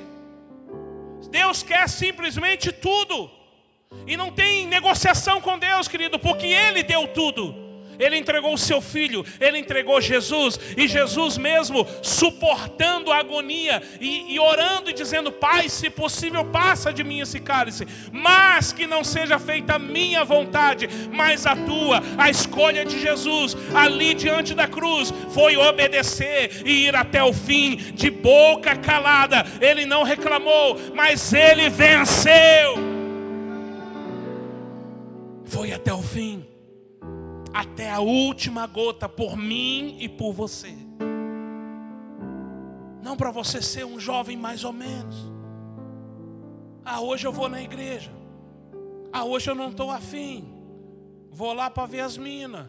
Deus 1.30 1.62
quer 1.62 1.88
simplesmente 1.88 2.72
tudo. 2.72 3.30
E 4.06 4.16
não 4.16 4.30
tem 4.30 4.66
negociação 4.66 5.40
com 5.40 5.58
Deus, 5.58 5.88
querido, 5.88 6.18
porque 6.18 6.46
Ele 6.46 6.82
deu 6.82 7.08
tudo. 7.08 7.65
Ele 7.98 8.16
entregou 8.16 8.54
o 8.54 8.58
seu 8.58 8.80
filho, 8.80 9.24
ele 9.40 9.58
entregou 9.58 10.00
Jesus, 10.00 10.58
e 10.76 10.86
Jesus 10.86 11.38
mesmo 11.38 11.86
suportando 12.02 13.12
a 13.12 13.18
agonia 13.18 13.82
e, 14.00 14.34
e, 14.34 14.40
orando 14.40 14.90
e 14.90 14.92
dizendo: 14.92 15.32
Pai, 15.32 15.68
se 15.68 15.90
possível, 15.90 16.44
passa 16.44 16.92
de 16.92 17.04
mim 17.04 17.20
esse 17.20 17.40
cálice, 17.40 17.86
mas 18.12 18.72
que 18.72 18.86
não 18.86 19.04
seja 19.04 19.38
feita 19.38 19.74
a 19.74 19.78
minha 19.78 20.24
vontade, 20.24 20.88
mas 21.12 21.46
a 21.46 21.54
tua. 21.54 22.02
A 22.18 22.30
escolha 22.30 22.84
de 22.84 23.00
Jesus 23.00 23.56
ali 23.74 24.14
diante 24.14 24.54
da 24.54 24.66
cruz 24.66 25.12
foi 25.30 25.56
obedecer 25.56 26.62
e 26.64 26.86
ir 26.86 26.96
até 26.96 27.22
o 27.22 27.32
fim, 27.32 27.76
de 27.76 28.10
boca 28.10 28.76
calada. 28.76 29.44
Ele 29.60 29.84
não 29.84 30.02
reclamou, 30.02 30.78
mas 30.94 31.32
ele 31.32 31.68
venceu. 31.68 32.96
Foi 35.44 35.72
até 35.72 35.92
o 35.92 36.02
fim 36.02 36.55
até 37.56 37.90
a 37.90 38.00
última 38.00 38.66
gota 38.66 39.08
por 39.08 39.34
mim 39.34 39.96
e 39.98 40.10
por 40.10 40.30
você. 40.30 40.74
Não 43.02 43.16
para 43.16 43.30
você 43.30 43.62
ser 43.62 43.86
um 43.86 43.98
jovem 43.98 44.36
mais 44.36 44.62
ou 44.62 44.74
menos. 44.74 45.16
Ah, 46.84 47.00
hoje 47.00 47.26
eu 47.26 47.32
vou 47.32 47.48
na 47.48 47.62
igreja. 47.62 48.12
Ah, 49.10 49.24
hoje 49.24 49.48
eu 49.48 49.54
não 49.54 49.70
estou 49.70 49.90
afim. 49.90 50.52
Vou 51.30 51.54
lá 51.54 51.70
para 51.70 51.86
ver 51.86 52.00
as 52.00 52.18
minas. 52.18 52.68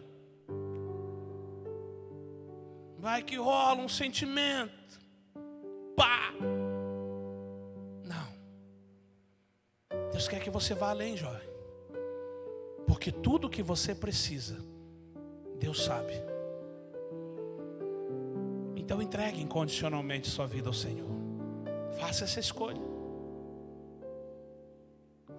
Vai 2.98 3.22
que 3.24 3.36
rola 3.36 3.82
um 3.82 3.90
sentimento. 3.90 5.02
Pá! 5.98 6.32
Não. 8.06 8.28
Deus 10.14 10.30
quer 10.30 10.40
que 10.40 10.50
você 10.50 10.74
vá 10.74 10.92
além, 10.92 11.18
jovem. 11.18 11.50
Porque 12.88 13.12
tudo 13.12 13.50
que 13.50 13.62
você 13.62 13.94
precisa 13.94 14.77
Deus 15.60 15.84
sabe. 15.84 16.14
Então 18.76 19.02
entregue 19.02 19.42
incondicionalmente 19.42 20.28
sua 20.28 20.48
vida 20.48 20.70
ao 20.70 20.74
Senhor. 20.74 21.10
Faça 22.00 22.24
essa 22.24 22.40
escolha. 22.40 22.82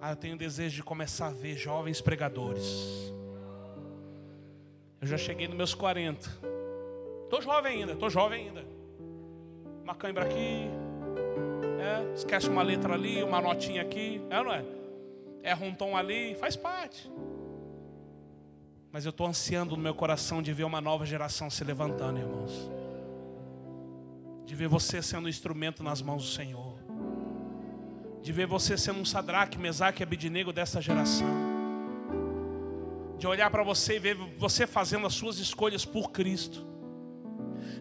Ah, 0.01 0.11
eu 0.11 0.15
tenho 0.15 0.37
desejo 0.37 0.77
de 0.77 0.83
começar 0.83 1.27
a 1.27 1.31
ver 1.31 1.55
jovens 1.55 1.99
pregadores. 1.99 3.11
Eu 5.01 5.07
já 5.07 5.17
cheguei 5.17 5.47
nos 5.47 5.57
meus 5.57 5.73
40. 5.73 6.29
Estou 7.23 7.41
jovem 7.41 7.79
ainda, 7.79 7.93
estou 7.93 8.09
jovem 8.09 8.47
ainda. 8.47 8.63
Uma 9.83 9.95
cãibra 9.95 10.25
aqui. 10.25 10.69
É, 11.79 12.13
esquece 12.13 12.49
uma 12.49 12.61
letra 12.61 12.93
ali, 12.93 13.23
uma 13.23 13.41
notinha 13.41 13.81
aqui. 13.81 14.21
É 14.29 14.43
não 14.43 14.53
é? 14.53 14.63
Erra 15.43 15.65
um 15.65 15.73
tom 15.73 15.95
ali, 15.95 16.35
faz 16.35 16.55
parte. 16.55 17.09
Mas 18.91 19.05
eu 19.05 19.09
estou 19.09 19.27
ansiando 19.27 19.75
no 19.75 19.81
meu 19.81 19.93
coração 19.93 20.41
de 20.41 20.53
ver 20.53 20.63
uma 20.63 20.81
nova 20.81 21.05
geração 21.05 21.49
se 21.49 21.63
levantando, 21.63 22.19
irmãos. 22.19 22.69
De 24.45 24.55
ver 24.55 24.67
você 24.67 25.01
sendo 25.01 25.25
um 25.25 25.29
instrumento 25.29 25.83
nas 25.83 26.01
mãos 26.01 26.23
do 26.23 26.29
Senhor. 26.29 26.77
De 28.21 28.31
ver 28.31 28.47
você 28.47 28.77
sendo 28.77 28.99
um 28.99 29.05
Sadraque, 29.05 29.57
Mesaque 29.57 30.01
e 30.01 30.03
Abidinego 30.03 30.51
dessa 30.53 30.81
geração. 30.81 31.27
De 33.17 33.27
olhar 33.27 33.49
para 33.49 33.63
você 33.63 33.95
e 33.95 33.99
ver 33.99 34.15
você 34.15 34.65
fazendo 34.65 35.05
as 35.05 35.13
suas 35.13 35.39
escolhas 35.39 35.85
por 35.85 36.11
Cristo 36.11 36.68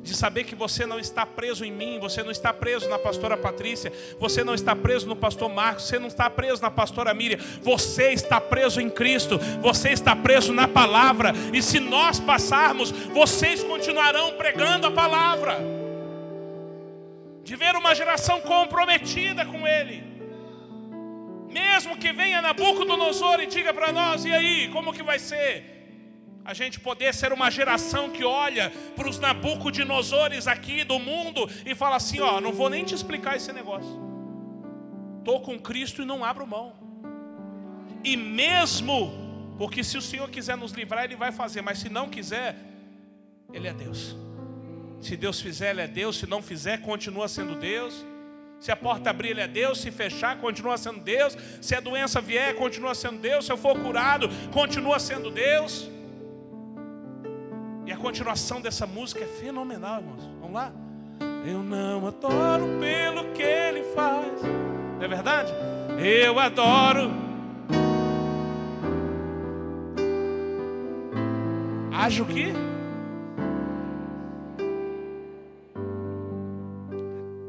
de 0.03 0.15
saber 0.15 0.45
que 0.45 0.55
você 0.55 0.87
não 0.87 0.99
está 0.99 1.27
preso 1.27 1.65
em 1.65 1.73
mim, 1.73 1.99
você 1.99 2.23
não 2.23 2.31
está 2.31 2.53
preso 2.53 2.89
na 2.89 2.99
pastora 2.99 3.37
Patrícia, 3.37 3.93
você 4.19 4.43
não 4.45 4.55
está 4.55 4.75
preso 4.75 5.07
no 5.07 5.17
pastor 5.17 5.49
Marcos, 5.49 5.85
você 5.85 5.99
não 5.99 6.09
está 6.09 6.31
preso 6.31 6.63
na 6.63 6.71
pastora 6.71 7.13
Miriam, 7.15 7.39
você 7.63 8.13
está 8.13 8.41
preso 8.41 8.81
em 8.81 8.91
Cristo, 8.91 9.39
você 9.61 9.91
está 9.91 10.15
preso 10.15 10.53
na 10.53 10.69
palavra, 10.69 11.33
e 11.53 11.63
se 11.63 11.81
nós 11.81 12.21
passarmos, 12.21 12.91
vocês 12.91 13.63
continuarão 13.63 14.35
pregando 14.35 14.87
a 14.87 14.91
palavra. 14.91 15.59
De 17.43 17.57
ver 17.57 17.75
uma 17.77 17.95
geração 17.95 18.41
comprometida 18.43 19.45
com 19.47 19.67
Ele. 19.67 20.05
Mesmo 21.49 21.97
que 21.97 22.13
venha 22.13 22.43
Nabucodonosor 22.43 23.41
e 23.41 23.47
diga 23.47 23.73
para 23.73 23.91
nós, 23.91 24.25
e 24.27 24.33
aí, 24.33 24.69
como 24.69 24.93
que 24.93 25.03
vai 25.03 25.19
ser? 25.19 25.78
A 26.49 26.55
gente 26.55 26.81
poder 26.81 27.13
ser 27.13 27.31
uma 27.31 27.51
geração 27.51 28.09
que 28.09 28.25
olha 28.25 28.73
para 28.97 29.07
os 29.07 29.19
Nabucodonosores 29.19 30.47
aqui 30.47 30.83
do 30.83 30.99
mundo 30.99 31.47
e 31.67 31.75
fala 31.75 31.97
assim: 31.97 32.21
ó, 32.21 32.41
não 32.41 32.55
vou 32.55 32.71
nem 32.71 32.87
te 32.87 32.95
explicar 32.95 33.37
esse 33.37 33.53
negócio. 33.53 33.95
Estou 35.19 35.43
com 35.43 35.59
Cristo 35.59 36.01
e 36.01 36.07
não 36.07 36.25
abro 36.25 36.47
mão. 36.47 36.73
E 38.03 38.17
mesmo, 38.17 39.13
porque 39.59 39.85
se 39.85 39.99
o 39.99 40.01
Senhor 40.01 40.31
quiser 40.31 40.57
nos 40.57 40.73
livrar, 40.73 41.05
Ele 41.05 41.17
vai 41.17 41.31
fazer, 41.33 41.61
mas 41.61 41.81
se 41.81 41.91
não 41.91 42.09
quiser, 42.09 42.57
Ele 43.53 43.69
é 43.69 43.75
Deus. 43.75 44.17
Se 45.03 45.19
Deus 45.19 45.43
fizer, 45.43 45.73
Ele 45.73 45.83
é 45.83 45.87
Deus, 45.87 46.17
se 46.17 46.27
não 46.27 46.41
fizer, 46.41 46.81
continua 46.81 47.29
sendo 47.29 47.57
Deus. 47.57 48.07
Se 48.59 48.73
a 48.73 48.77
porta 48.77 49.11
abrir, 49.11 49.33
Ele 49.33 49.43
é 49.43 49.49
Deus. 49.49 49.83
Se 49.83 49.91
fechar, 49.91 50.39
continua 50.39 50.79
sendo 50.79 51.01
Deus. 51.01 51.37
Se 51.61 51.75
a 51.75 51.81
doença 51.81 52.23
vier, 52.23 52.55
continua 52.55 52.95
sendo 52.95 53.19
Deus. 53.19 53.45
Se 53.45 53.53
eu 53.53 53.59
for 53.59 53.79
curado, 53.79 54.31
continua 54.51 54.99
sendo 54.99 55.31
Deus. 55.31 55.98
E 57.89 57.93
a 57.93 57.97
continuação 57.97 58.61
dessa 58.61 58.87
música 58.87 59.25
é 59.25 59.27
fenomenal, 59.27 60.01
irmãos. 60.01 60.23
Vamos 60.43 60.53
lá? 60.53 60.71
Eu 61.51 61.63
não 61.63 62.07
adoro 62.07 62.65
pelo 62.79 63.33
que 63.33 63.43
ele 63.43 63.83
faz. 63.95 64.43
Não 64.43 65.03
é 65.03 65.09
verdade? 65.09 65.51
Eu 65.99 66.39
adoro. 66.39 67.11
Acho 71.91 72.27
que. 72.27 72.53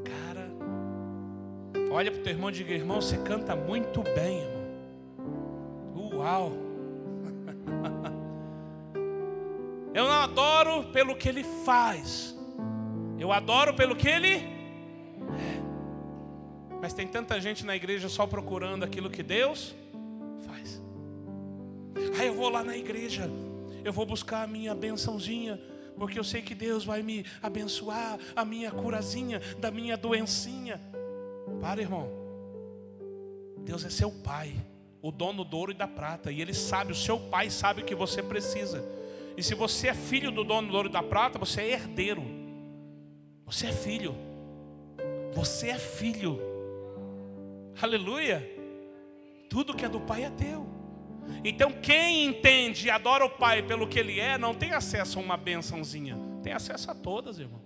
Cara, 0.06 0.49
olha 1.91 2.12
para 2.12 2.21
o 2.21 2.23
teu 2.23 2.32
irmão 2.32 2.49
e 2.49 2.54
diga: 2.54 2.73
irmão, 2.73 3.02
você 3.02 3.17
canta 3.17 3.58
muito 3.58 4.02
bem, 4.15 4.39
irmão. 5.97 6.17
Uau! 6.17 6.54
Eu 9.99 10.07
não 10.07 10.13
adoro 10.13 10.85
pelo 10.93 11.13
que 11.13 11.27
ele 11.27 11.43
faz. 11.65 12.33
Eu 13.19 13.33
adoro 13.33 13.73
pelo 13.73 13.97
que 13.97 14.07
ele 14.07 14.35
é. 14.35 14.59
Mas 16.81 16.93
tem 16.93 17.05
tanta 17.05 17.38
gente 17.41 17.65
na 17.65 17.75
igreja 17.75 18.07
só 18.07 18.25
procurando 18.25 18.85
aquilo 18.85 19.09
que 19.09 19.21
Deus 19.21 19.75
faz. 20.47 20.81
Ah, 22.17 22.23
eu 22.23 22.33
vou 22.33 22.47
lá 22.47 22.63
na 22.63 22.77
igreja, 22.77 23.29
eu 23.83 23.91
vou 23.91 24.05
buscar 24.05 24.43
a 24.43 24.47
minha 24.47 24.73
bençãozinha, 24.73 25.59
porque 25.97 26.17
eu 26.17 26.23
sei 26.23 26.41
que 26.41 26.55
Deus 26.55 26.85
vai 26.85 27.03
me 27.03 27.25
abençoar, 27.41 28.17
a 28.33 28.45
minha 28.45 28.71
curazinha 28.71 29.41
da 29.59 29.69
minha 29.69 29.97
doencinha. 29.97 30.79
Para, 31.59 31.81
irmão. 31.81 32.09
Deus 33.65 33.83
é 33.83 33.89
seu 33.89 34.09
pai, 34.09 34.55
o 35.01 35.12
dono 35.12 35.43
do 35.43 35.57
ouro 35.57 35.71
e 35.71 35.75
da 35.75 35.88
prata, 35.88 36.31
e 36.31 36.41
ele 36.41 36.53
sabe, 36.53 36.93
o 36.93 36.95
seu 36.95 37.19
pai 37.19 37.49
sabe 37.49 37.81
o 37.81 37.85
que 37.85 37.93
você 37.93 38.23
precisa. 38.23 38.97
E 39.39 39.43
se 39.43 39.56
você 39.56 39.88
é 39.88 39.93
filho 39.93 40.32
do 40.32 40.43
dono 40.43 40.67
do 40.67 40.75
ouro 40.75 40.89
e 40.89 40.91
da 40.91 41.02
prata, 41.02 41.39
você 41.39 41.62
é 41.62 41.71
herdeiro. 41.71 42.21
Você 43.45 43.67
é 43.67 43.71
filho. 43.71 44.13
Você 45.34 45.69
é 45.69 45.80
filho. 45.80 46.38
Aleluia. 47.82 48.45
Tudo 49.49 49.73
que 49.73 49.86
é 49.86 49.88
do 49.88 50.02
Pai 50.02 50.25
é 50.25 50.30
teu. 50.30 50.67
Então 51.41 51.71
quem 51.71 52.25
entende 52.25 52.88
e 52.88 52.89
adora 52.89 53.23
o 53.23 53.30
Pai 53.30 53.63
pelo 53.63 53.88
que 53.88 53.97
Ele 53.97 54.19
é, 54.19 54.38
não 54.38 54.54
tem 54.54 54.73
acesso 54.73 55.19
a 55.19 55.21
uma 55.21 55.38
bençãozinha. 55.38 56.17
Tem 56.43 56.52
acesso 56.52 56.91
a 56.91 56.93
todas, 56.93 57.39
irmão. 57.39 57.62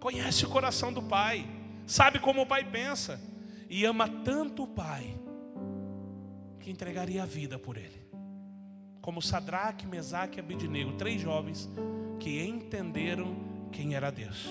Conhece 0.00 0.44
o 0.44 0.48
coração 0.48 0.92
do 0.92 1.00
Pai. 1.00 1.46
Sabe 1.86 2.18
como 2.18 2.42
o 2.42 2.46
Pai 2.46 2.64
pensa. 2.64 3.20
E 3.70 3.84
ama 3.84 4.08
tanto 4.08 4.64
o 4.64 4.66
Pai 4.66 5.16
que 6.58 6.72
entregaria 6.72 7.22
a 7.22 7.26
vida 7.26 7.56
por 7.56 7.76
Ele 7.76 7.97
como 9.08 9.22
Sadraque, 9.22 9.86
Mesaque 9.86 10.36
e 10.36 10.40
Abednego, 10.40 10.92
três 10.92 11.18
jovens 11.18 11.66
que 12.20 12.44
entenderam 12.44 13.34
quem 13.72 13.94
era 13.94 14.10
Deus, 14.10 14.46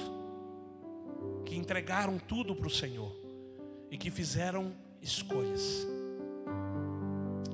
que 1.45 1.55
entregaram 1.55 2.17
tudo 2.17 2.55
para 2.55 2.65
o 2.65 2.69
Senhor 2.71 3.15
e 3.91 3.99
que 3.99 4.09
fizeram 4.09 4.73
escolhas. 4.99 5.85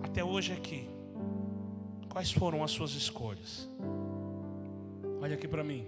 Até 0.02 0.24
hoje 0.24 0.54
aqui, 0.54 0.88
quais 2.08 2.32
foram 2.32 2.64
as 2.64 2.72
suas 2.72 2.92
escolhas? 2.92 3.70
Olha 5.22 5.34
aqui 5.34 5.46
para 5.46 5.62
mim. 5.62 5.86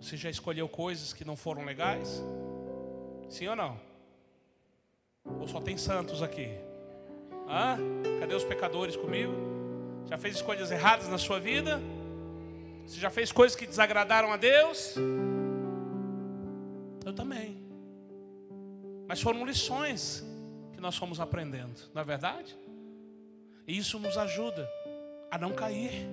Você 0.00 0.16
já 0.16 0.28
escolheu 0.28 0.68
coisas 0.68 1.12
que 1.12 1.24
não 1.24 1.36
foram 1.36 1.64
legais? 1.64 2.20
Sim 3.28 3.46
ou 3.46 3.54
não? 3.54 3.78
Ou 5.38 5.46
só 5.46 5.60
tem 5.60 5.78
santos 5.78 6.20
aqui? 6.20 6.48
Hã? 7.48 7.78
Cadê 8.18 8.34
os 8.34 8.42
pecadores 8.42 8.96
comigo? 8.96 9.53
Já 10.08 10.18
fez 10.18 10.36
escolhas 10.36 10.70
erradas 10.70 11.08
na 11.08 11.18
sua 11.18 11.40
vida? 11.40 11.80
Você 12.86 13.00
já 13.00 13.10
fez 13.10 13.32
coisas 13.32 13.56
que 13.56 13.66
desagradaram 13.66 14.32
a 14.32 14.36
Deus? 14.36 14.94
Eu 17.04 17.12
também. 17.12 17.62
Mas 19.06 19.20
foram 19.20 19.44
lições 19.44 20.24
que 20.72 20.80
nós 20.80 20.96
fomos 20.96 21.20
aprendendo, 21.20 21.80
não 21.92 22.02
é 22.02 22.04
verdade? 22.04 22.56
E 23.66 23.76
isso 23.76 23.98
nos 23.98 24.16
ajuda 24.18 24.68
a 25.30 25.38
não 25.38 25.52
cair. 25.52 26.06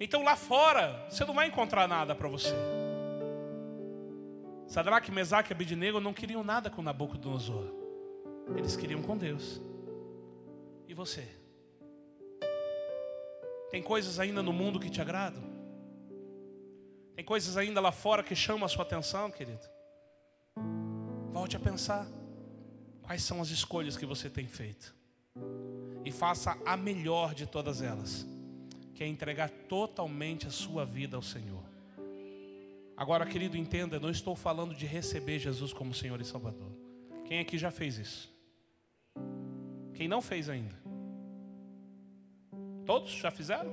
Então 0.00 0.22
lá 0.24 0.36
fora, 0.36 1.06
você 1.08 1.24
não 1.24 1.34
vai 1.34 1.48
encontrar 1.48 1.86
nada 1.86 2.14
para 2.14 2.28
você. 2.28 2.54
Sadraque, 4.66 5.12
Mesaque 5.12 5.52
e 5.52 5.54
Abednego 5.54 6.00
não 6.00 6.14
queriam 6.14 6.42
nada 6.42 6.70
com 6.70 6.80
Nabucodonosor. 6.80 7.66
Eles 8.56 8.74
queriam 8.74 9.02
com 9.02 9.16
Deus. 9.16 9.60
E 10.88 10.94
você? 10.94 11.41
Tem 13.72 13.82
coisas 13.82 14.20
ainda 14.20 14.42
no 14.42 14.52
mundo 14.52 14.78
que 14.78 14.90
te 14.90 15.00
agradam? 15.00 15.42
Tem 17.16 17.24
coisas 17.24 17.56
ainda 17.56 17.80
lá 17.80 17.90
fora 17.90 18.22
que 18.22 18.36
chamam 18.36 18.66
a 18.66 18.68
sua 18.68 18.82
atenção, 18.82 19.30
querido? 19.30 19.66
Volte 21.32 21.56
a 21.56 21.60
pensar. 21.60 22.06
Quais 23.00 23.22
são 23.22 23.40
as 23.40 23.48
escolhas 23.48 23.96
que 23.96 24.04
você 24.04 24.28
tem 24.28 24.46
feito? 24.46 24.94
E 26.04 26.12
faça 26.12 26.54
a 26.66 26.76
melhor 26.76 27.34
de 27.34 27.46
todas 27.46 27.80
elas, 27.80 28.26
que 28.94 29.02
é 29.02 29.06
entregar 29.06 29.48
totalmente 29.48 30.46
a 30.46 30.50
sua 30.50 30.84
vida 30.84 31.16
ao 31.16 31.22
Senhor. 31.22 31.64
Agora, 32.94 33.24
querido, 33.24 33.56
entenda, 33.56 33.98
não 33.98 34.10
estou 34.10 34.36
falando 34.36 34.74
de 34.74 34.84
receber 34.84 35.38
Jesus 35.38 35.72
como 35.72 35.94
Senhor 35.94 36.20
e 36.20 36.26
Salvador. 36.26 36.72
Quem 37.24 37.40
aqui 37.40 37.56
já 37.56 37.70
fez 37.70 37.96
isso? 37.96 38.30
Quem 39.94 40.06
não 40.06 40.20
fez 40.20 40.50
ainda? 40.50 40.81
Todos 42.84 43.10
já 43.10 43.30
fizeram? 43.30 43.70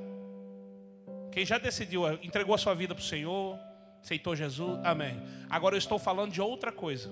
Quem 1.32 1.46
já 1.46 1.58
decidiu, 1.58 2.12
entregou 2.24 2.56
a 2.56 2.58
sua 2.58 2.74
vida 2.74 2.96
para 2.96 3.02
o 3.02 3.06
Senhor, 3.06 3.58
aceitou 4.02 4.36
Jesus, 4.36 4.80
amém. 4.84 5.22
Agora 5.50 5.76
eu 5.76 5.80
estou 5.80 6.00
falando 6.00 6.32
de 6.32 6.42
outra 6.42 6.72
coisa. 6.72 7.10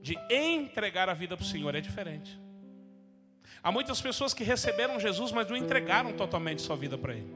De 0.00 0.16
entregar 0.30 1.08
a 1.08 1.14
vida 1.14 1.36
para 1.36 1.44
o 1.44 1.46
Senhor 1.46 1.74
é 1.74 1.80
diferente. 1.80 2.38
Há 3.62 3.72
muitas 3.72 4.00
pessoas 4.00 4.32
que 4.32 4.44
receberam 4.44 5.00
Jesus, 5.00 5.32
mas 5.32 5.48
não 5.48 5.56
entregaram 5.56 6.12
totalmente 6.12 6.62
sua 6.62 6.76
vida 6.76 6.96
para 6.96 7.14
Ele. 7.14 7.34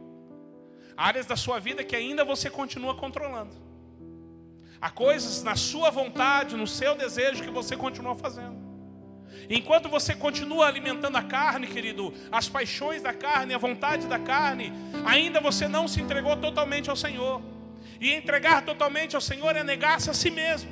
Há 0.97 1.07
áreas 1.07 1.27
da 1.27 1.37
sua 1.37 1.59
vida 1.59 1.83
que 1.83 1.97
ainda 1.97 2.25
você 2.25 2.51
continua 2.51 2.95
controlando. 2.95 3.57
Há 4.81 4.91
coisas 4.91 5.43
na 5.43 5.57
sua 5.57 5.91
vontade, 5.91 6.57
no 6.57 6.67
seu 6.67 6.95
desejo 6.95 7.43
que 7.43 7.51
você 7.51 7.77
continua 7.77 8.15
fazendo. 8.15 8.60
Enquanto 9.49 9.89
você 9.89 10.15
continua 10.15 10.67
alimentando 10.67 11.17
a 11.17 11.23
carne, 11.23 11.67
querido, 11.67 12.13
as 12.31 12.49
paixões 12.49 13.03
da 13.03 13.13
carne, 13.13 13.55
a 13.55 13.59
vontade 13.59 14.07
da 14.07 14.19
carne, 14.19 14.73
ainda 15.05 15.41
você 15.41 15.67
não 15.67 15.89
se 15.89 16.01
entregou 16.01 16.37
totalmente 16.37 16.91
ao 16.91 16.97
Senhor. 16.97 17.41
E 18.01 18.13
entregar 18.13 18.65
totalmente 18.65 19.15
ao 19.15 19.21
Senhor 19.21 19.55
é 19.57 19.63
negar-se 19.63 20.11
a 20.11 20.15
si 20.15 20.31
mesmo. 20.31 20.71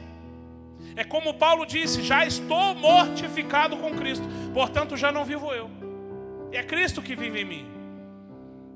É 0.97 1.05
como 1.05 1.35
Paulo 1.35 1.67
disse: 1.67 2.03
já 2.03 2.27
estou 2.27 2.75
mortificado 2.75 3.77
com 3.77 3.95
Cristo, 3.95 4.27
portanto 4.53 4.97
já 4.97 5.13
não 5.13 5.25
vivo 5.25 5.53
eu. 5.53 5.71
É 6.53 6.63
Cristo 6.63 7.03
que 7.03 7.15
vive 7.15 7.41
em 7.41 7.45
mim. 7.45 7.79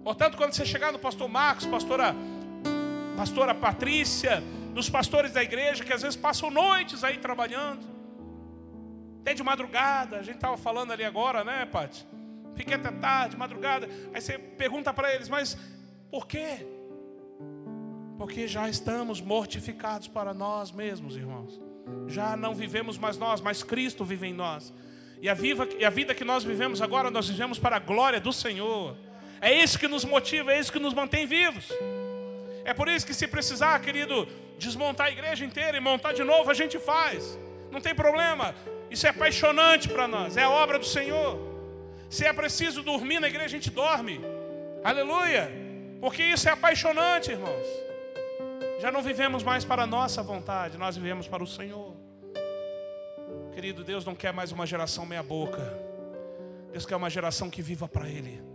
Portanto, 0.04 0.36
quando 0.36 0.52
você 0.52 0.66
chegar 0.66 0.92
no 0.92 0.98
pastor 0.98 1.28
Marcos, 1.28 1.64
pastora, 1.64 2.14
pastora 3.16 3.54
Patrícia, 3.54 4.42
nos 4.74 4.90
pastores 4.90 5.32
da 5.32 5.42
igreja 5.42 5.84
que 5.84 5.92
às 5.92 6.02
vezes 6.02 6.16
passam 6.16 6.50
noites 6.50 7.04
aí 7.04 7.18
trabalhando, 7.18 7.91
até 9.22 9.34
de 9.34 9.42
madrugada, 9.42 10.18
a 10.18 10.22
gente 10.22 10.34
estava 10.34 10.56
falando 10.56 10.92
ali 10.92 11.04
agora, 11.04 11.44
né, 11.44 11.64
Pati? 11.64 12.04
Fiquei 12.56 12.74
até 12.74 12.90
tarde, 12.90 13.36
madrugada. 13.36 13.88
Aí 14.12 14.20
você 14.20 14.36
pergunta 14.36 14.92
para 14.92 15.14
eles, 15.14 15.28
mas 15.28 15.56
por 16.10 16.26
quê? 16.26 16.66
Porque 18.18 18.48
já 18.48 18.68
estamos 18.68 19.20
mortificados 19.20 20.08
para 20.08 20.34
nós 20.34 20.72
mesmos, 20.72 21.16
irmãos. 21.16 21.60
Já 22.08 22.36
não 22.36 22.52
vivemos 22.52 22.98
mais 22.98 23.16
nós, 23.16 23.40
mas 23.40 23.62
Cristo 23.62 24.04
vive 24.04 24.26
em 24.26 24.34
nós. 24.34 24.72
E 25.20 25.28
a, 25.28 25.34
viva, 25.34 25.68
e 25.78 25.84
a 25.84 25.90
vida 25.90 26.14
que 26.16 26.24
nós 26.24 26.42
vivemos 26.42 26.82
agora, 26.82 27.08
nós 27.08 27.28
vivemos 27.28 27.60
para 27.60 27.76
a 27.76 27.78
glória 27.78 28.20
do 28.20 28.32
Senhor. 28.32 28.96
É 29.40 29.52
isso 29.52 29.78
que 29.78 29.86
nos 29.86 30.04
motiva, 30.04 30.52
é 30.52 30.58
isso 30.58 30.72
que 30.72 30.80
nos 30.80 30.94
mantém 30.94 31.26
vivos. 31.26 31.68
É 32.64 32.74
por 32.74 32.88
isso 32.88 33.06
que, 33.06 33.14
se 33.14 33.28
precisar, 33.28 33.80
querido, 33.80 34.26
desmontar 34.58 35.06
a 35.06 35.10
igreja 35.10 35.44
inteira 35.44 35.76
e 35.76 35.80
montar 35.80 36.12
de 36.12 36.24
novo, 36.24 36.50
a 36.50 36.54
gente 36.54 36.76
faz. 36.78 37.38
Não 37.70 37.80
tem 37.80 37.94
problema. 37.94 38.54
Isso 38.92 39.06
é 39.06 39.10
apaixonante 39.10 39.88
para 39.88 40.06
nós, 40.06 40.36
é 40.36 40.42
a 40.42 40.50
obra 40.50 40.78
do 40.78 40.84
Senhor. 40.84 41.38
Se 42.10 42.26
é 42.26 42.32
preciso 42.32 42.82
dormir 42.82 43.20
na 43.20 43.28
igreja, 43.28 43.46
a 43.46 43.48
gente 43.48 43.70
dorme. 43.70 44.20
Aleluia! 44.84 45.50
Porque 45.98 46.22
isso 46.22 46.46
é 46.46 46.52
apaixonante, 46.52 47.30
irmãos. 47.30 47.66
Já 48.82 48.92
não 48.92 49.00
vivemos 49.00 49.42
mais 49.42 49.64
para 49.64 49.84
a 49.84 49.86
nossa 49.86 50.22
vontade, 50.22 50.76
nós 50.76 50.94
vivemos 50.94 51.26
para 51.26 51.42
o 51.42 51.46
Senhor. 51.46 51.96
Querido, 53.54 53.82
Deus 53.82 54.04
não 54.04 54.14
quer 54.14 54.32
mais 54.32 54.52
uma 54.52 54.66
geração 54.66 55.06
meia-boca. 55.06 55.62
Deus 56.70 56.84
quer 56.84 56.96
uma 56.96 57.08
geração 57.08 57.48
que 57.48 57.62
viva 57.62 57.88
para 57.88 58.06
Ele. 58.08 58.51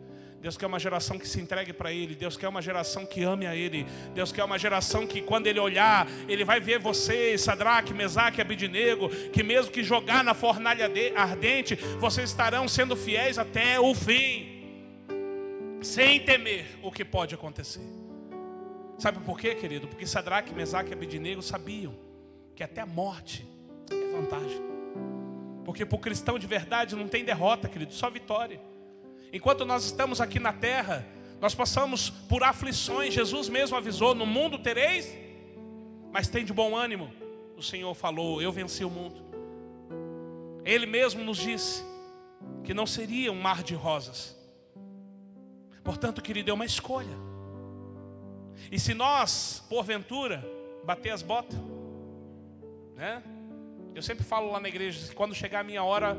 Deus 0.48 0.56
quer 0.56 0.66
uma 0.66 0.80
geração 0.80 1.20
que 1.20 1.28
se 1.28 1.42
entregue 1.42 1.74
para 1.74 1.92
Ele. 1.92 2.16
Deus 2.16 2.38
quer 2.38 2.48
uma 2.48 2.62
geração 2.62 3.06
que 3.06 3.22
ame 3.22 3.46
a 3.46 3.54
Ele. 3.54 3.86
Deus 4.16 4.32
quer 4.32 4.46
uma 4.46 4.58
geração 4.58 5.06
que, 5.06 5.22
quando 5.22 5.46
Ele 5.46 5.60
olhar, 5.60 6.08
Ele 6.26 6.46
vai 6.46 6.58
ver 6.58 6.80
você, 6.80 7.38
Sadraque, 7.38 7.94
Mesaque 7.94 8.40
Abidinego, 8.40 9.10
que 9.10 9.44
mesmo 9.44 9.74
que 9.74 9.84
jogar 9.84 10.24
na 10.24 10.34
fornalha 10.34 10.90
ardente, 11.18 11.76
vocês 12.00 12.30
estarão 12.30 12.66
sendo 12.66 12.96
fiéis 12.96 13.38
até 13.38 13.78
o 13.78 13.94
fim, 13.94 15.04
sem 15.82 16.22
temer 16.22 16.80
o 16.82 16.94
que 16.94 17.04
pode 17.04 17.36
acontecer. 17.36 17.84
Sabe 18.98 19.20
por 19.26 19.38
quê, 19.38 19.54
querido? 19.54 19.86
Porque 19.86 20.08
Sadraque, 20.08 20.56
Mesaque 20.56 20.92
e 20.92 20.94
Abidinego 20.94 21.42
sabiam 21.42 21.94
que 22.56 22.64
até 22.64 22.80
a 22.80 22.86
morte 22.86 23.46
é 23.92 24.12
vantagem. 24.16 24.62
Porque 25.66 25.86
para 25.86 25.98
o 25.98 26.00
cristão 26.00 26.40
de 26.40 26.48
verdade 26.48 26.96
não 26.96 27.10
tem 27.10 27.26
derrota, 27.26 27.68
querido, 27.68 27.94
só 27.94 28.10
vitória. 28.10 28.77
Enquanto 29.38 29.66
nós 29.66 29.86
estamos 29.86 30.20
aqui 30.20 30.40
na 30.40 30.52
terra, 30.52 31.06
nós 31.40 31.54
passamos 31.54 32.10
por 32.10 32.44
aflições. 32.44 33.14
Jesus 33.14 33.48
mesmo 33.50 33.78
avisou: 33.78 34.16
No 34.16 34.26
mundo 34.26 34.58
tereis, 34.58 35.16
mas 36.12 36.28
tem 36.28 36.44
de 36.44 36.52
bom 36.52 36.76
ânimo. 36.76 37.14
O 37.56 37.62
Senhor 37.62 37.94
falou: 37.94 38.42
Eu 38.42 38.52
venci 38.52 38.84
o 38.84 38.90
mundo. 38.90 39.24
Ele 40.66 40.88
mesmo 40.88 41.24
nos 41.24 41.38
disse 41.38 41.84
que 42.64 42.74
não 42.74 42.88
seria 42.88 43.32
um 43.32 43.40
mar 43.40 43.62
de 43.62 43.76
rosas. 43.76 44.36
Portanto, 45.84 46.20
querido, 46.20 46.50
é 46.50 46.54
uma 46.56 46.66
escolha. 46.66 47.16
E 48.72 48.80
se 48.80 48.96
nós, 48.96 49.64
porventura, 49.70 50.44
bater 50.84 51.12
as 51.12 51.22
botas, 51.22 51.60
né? 52.96 53.22
Eu 53.94 54.02
sempre 54.02 54.24
falo 54.24 54.52
lá 54.52 54.60
na 54.60 54.68
igreja 54.68 55.10
que 55.10 55.14
quando 55.14 55.36
chegar 55.36 55.60
a 55.60 55.64
minha 55.64 55.84
hora 55.84 56.18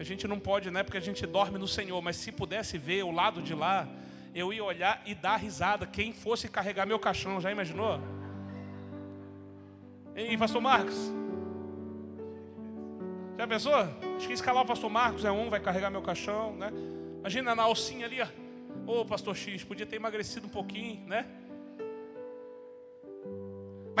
a 0.00 0.02
gente 0.02 0.26
não 0.26 0.40
pode, 0.40 0.70
né? 0.70 0.82
Porque 0.82 0.96
a 0.96 1.00
gente 1.00 1.26
dorme 1.26 1.58
no 1.58 1.68
Senhor. 1.68 2.00
Mas 2.00 2.16
se 2.16 2.32
pudesse 2.32 2.78
ver 2.78 3.04
o 3.04 3.10
lado 3.10 3.42
de 3.42 3.54
lá, 3.54 3.86
eu 4.34 4.50
ia 4.50 4.64
olhar 4.64 5.02
e 5.04 5.14
dar 5.14 5.36
risada. 5.36 5.86
Quem 5.86 6.10
fosse 6.10 6.48
carregar 6.48 6.86
meu 6.86 6.98
caixão, 6.98 7.38
já 7.38 7.52
imaginou? 7.52 8.00
Ei, 10.16 10.38
pastor 10.38 10.62
Marcos? 10.62 10.96
Já 13.36 13.46
pensou? 13.46 13.74
Acho 14.16 14.26
que 14.26 14.32
escalar 14.32 14.62
o 14.62 14.66
pastor 14.66 14.88
Marcos 14.88 15.22
é 15.22 15.30
um, 15.30 15.50
vai 15.50 15.60
carregar 15.60 15.90
meu 15.90 16.00
caixão, 16.00 16.56
né? 16.56 16.72
Imagina 17.18 17.54
na 17.54 17.64
alcinha 17.64 18.06
ali, 18.06 18.22
ó. 18.22 18.26
Ô, 18.86 19.04
pastor 19.04 19.36
X, 19.36 19.64
podia 19.64 19.84
ter 19.84 19.96
emagrecido 19.96 20.46
um 20.46 20.50
pouquinho, 20.50 21.06
né? 21.06 21.26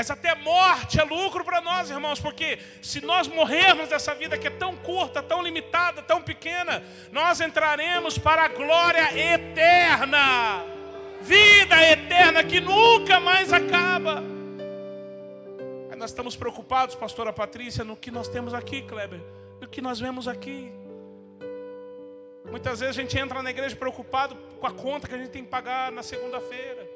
Mas 0.00 0.10
até 0.10 0.34
morte 0.34 0.98
é 0.98 1.04
lucro 1.04 1.44
para 1.44 1.60
nós, 1.60 1.90
irmãos, 1.90 2.18
porque 2.18 2.58
se 2.80 3.04
nós 3.04 3.28
morrermos 3.28 3.90
dessa 3.90 4.14
vida 4.14 4.38
que 4.38 4.46
é 4.46 4.50
tão 4.50 4.74
curta, 4.74 5.22
tão 5.22 5.42
limitada, 5.42 6.00
tão 6.00 6.22
pequena, 6.22 6.82
nós 7.12 7.38
entraremos 7.42 8.16
para 8.16 8.46
a 8.46 8.48
glória 8.48 9.14
eterna. 9.14 10.64
Vida 11.20 11.76
eterna 11.86 12.42
que 12.42 12.62
nunca 12.62 13.20
mais 13.20 13.52
acaba. 13.52 14.22
Aí 15.90 15.96
nós 15.98 16.08
estamos 16.08 16.34
preocupados, 16.34 16.94
pastora 16.94 17.30
Patrícia, 17.30 17.84
no 17.84 17.94
que 17.94 18.10
nós 18.10 18.26
temos 18.26 18.54
aqui, 18.54 18.80
Kleber, 18.80 19.20
no 19.60 19.68
que 19.68 19.82
nós 19.82 20.00
vemos 20.00 20.26
aqui. 20.26 20.72
Muitas 22.50 22.80
vezes 22.80 22.96
a 22.96 23.02
gente 23.02 23.18
entra 23.18 23.42
na 23.42 23.50
igreja 23.50 23.76
preocupado 23.76 24.34
com 24.58 24.66
a 24.66 24.72
conta 24.72 25.06
que 25.06 25.14
a 25.14 25.18
gente 25.18 25.28
tem 25.28 25.44
que 25.44 25.50
pagar 25.50 25.92
na 25.92 26.02
segunda-feira 26.02 26.89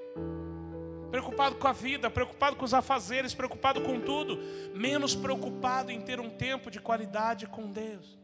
preocupado 1.15 1.55
com 1.55 1.69
a 1.69 1.73
vida, 1.73 2.11
preocupado 2.11 2.57
com 2.57 2.65
os 2.65 2.75
afazeres, 2.75 3.33
preocupado 3.33 3.81
com 3.83 4.01
tudo, 4.01 4.37
menos 4.75 5.15
preocupado 5.15 5.93
em 5.93 6.01
ter 6.01 6.19
um 6.19 6.29
tempo 6.29 6.73
de 6.73 6.81
qualidade 6.81 7.47
com 7.47 7.71
Deus. 7.71 8.19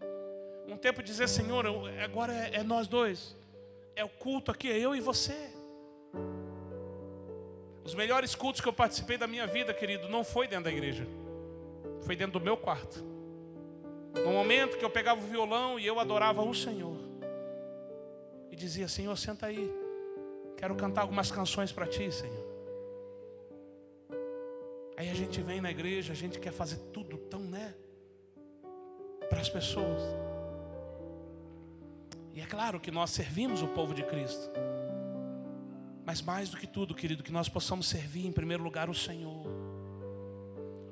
Um 0.66 0.76
tempo 0.76 1.00
de 1.00 1.06
dizer, 1.06 1.28
Senhor, 1.28 1.64
agora 2.02 2.32
é, 2.32 2.56
é 2.56 2.62
nós 2.64 2.88
dois, 2.88 3.36
é 3.94 4.04
o 4.04 4.08
culto 4.08 4.50
aqui, 4.50 4.68
é 4.68 4.76
eu 4.76 4.92
e 4.92 5.00
você. 5.00 5.52
Os 7.84 7.94
melhores 7.94 8.34
cultos 8.34 8.60
que 8.60 8.66
eu 8.66 8.72
participei 8.72 9.16
da 9.16 9.28
minha 9.28 9.46
vida, 9.46 9.72
querido, 9.72 10.08
não 10.08 10.24
foi 10.24 10.48
dentro 10.48 10.64
da 10.64 10.72
igreja, 10.72 11.06
foi 12.04 12.16
dentro 12.16 12.40
do 12.40 12.44
meu 12.44 12.56
quarto. 12.56 13.04
No 14.16 14.32
momento 14.32 14.76
que 14.76 14.84
eu 14.84 14.90
pegava 14.90 15.20
o 15.20 15.24
violão 15.28 15.78
e 15.78 15.86
eu 15.86 16.00
adorava 16.00 16.42
o 16.42 16.52
Senhor, 16.52 16.98
e 18.50 18.56
dizia: 18.56 18.88
Senhor, 18.88 19.16
senta 19.16 19.46
aí, 19.46 19.72
quero 20.56 20.74
cantar 20.74 21.02
algumas 21.02 21.30
canções 21.30 21.70
para 21.70 21.86
ti, 21.86 22.10
Senhor. 22.10 22.49
Aí 25.00 25.08
a 25.08 25.14
gente 25.14 25.40
vem 25.40 25.62
na 25.62 25.70
igreja, 25.70 26.12
a 26.12 26.14
gente 26.14 26.38
quer 26.38 26.52
fazer 26.52 26.76
tudo 26.92 27.16
tão, 27.16 27.40
né? 27.40 27.74
Para 29.30 29.40
as 29.40 29.48
pessoas. 29.48 30.02
E 32.34 32.40
é 32.42 32.44
claro 32.44 32.78
que 32.78 32.90
nós 32.90 33.08
servimos 33.08 33.62
o 33.62 33.68
povo 33.68 33.94
de 33.94 34.02
Cristo. 34.02 34.50
Mas 36.04 36.20
mais 36.20 36.50
do 36.50 36.58
que 36.58 36.66
tudo, 36.66 36.94
querido, 36.94 37.22
que 37.22 37.32
nós 37.32 37.48
possamos 37.48 37.88
servir 37.88 38.26
em 38.26 38.30
primeiro 38.30 38.62
lugar 38.62 38.90
o 38.90 38.94
Senhor. 38.94 39.46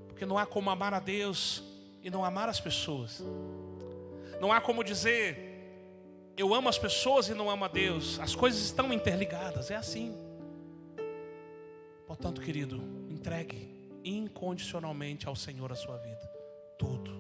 Porque 0.06 0.24
não 0.24 0.38
há 0.38 0.46
como 0.46 0.70
amar 0.70 0.94
a 0.94 1.00
Deus 1.00 1.62
e 2.02 2.08
não 2.08 2.24
amar 2.24 2.48
as 2.48 2.58
pessoas. 2.58 3.22
Não 4.40 4.50
há 4.50 4.58
como 4.58 4.82
dizer, 4.82 6.32
eu 6.34 6.54
amo 6.54 6.70
as 6.70 6.78
pessoas 6.78 7.28
e 7.28 7.34
não 7.34 7.50
amo 7.50 7.66
a 7.66 7.68
Deus. 7.68 8.18
As 8.20 8.34
coisas 8.34 8.62
estão 8.62 8.90
interligadas, 8.90 9.70
é 9.70 9.76
assim. 9.76 10.16
Portanto, 12.06 12.40
querido, 12.40 12.82
entregue 13.10 13.76
incondicionalmente 14.08 15.28
ao 15.28 15.36
Senhor 15.36 15.70
a 15.70 15.74
sua 15.74 15.96
vida. 15.98 16.30
Tudo. 16.78 17.12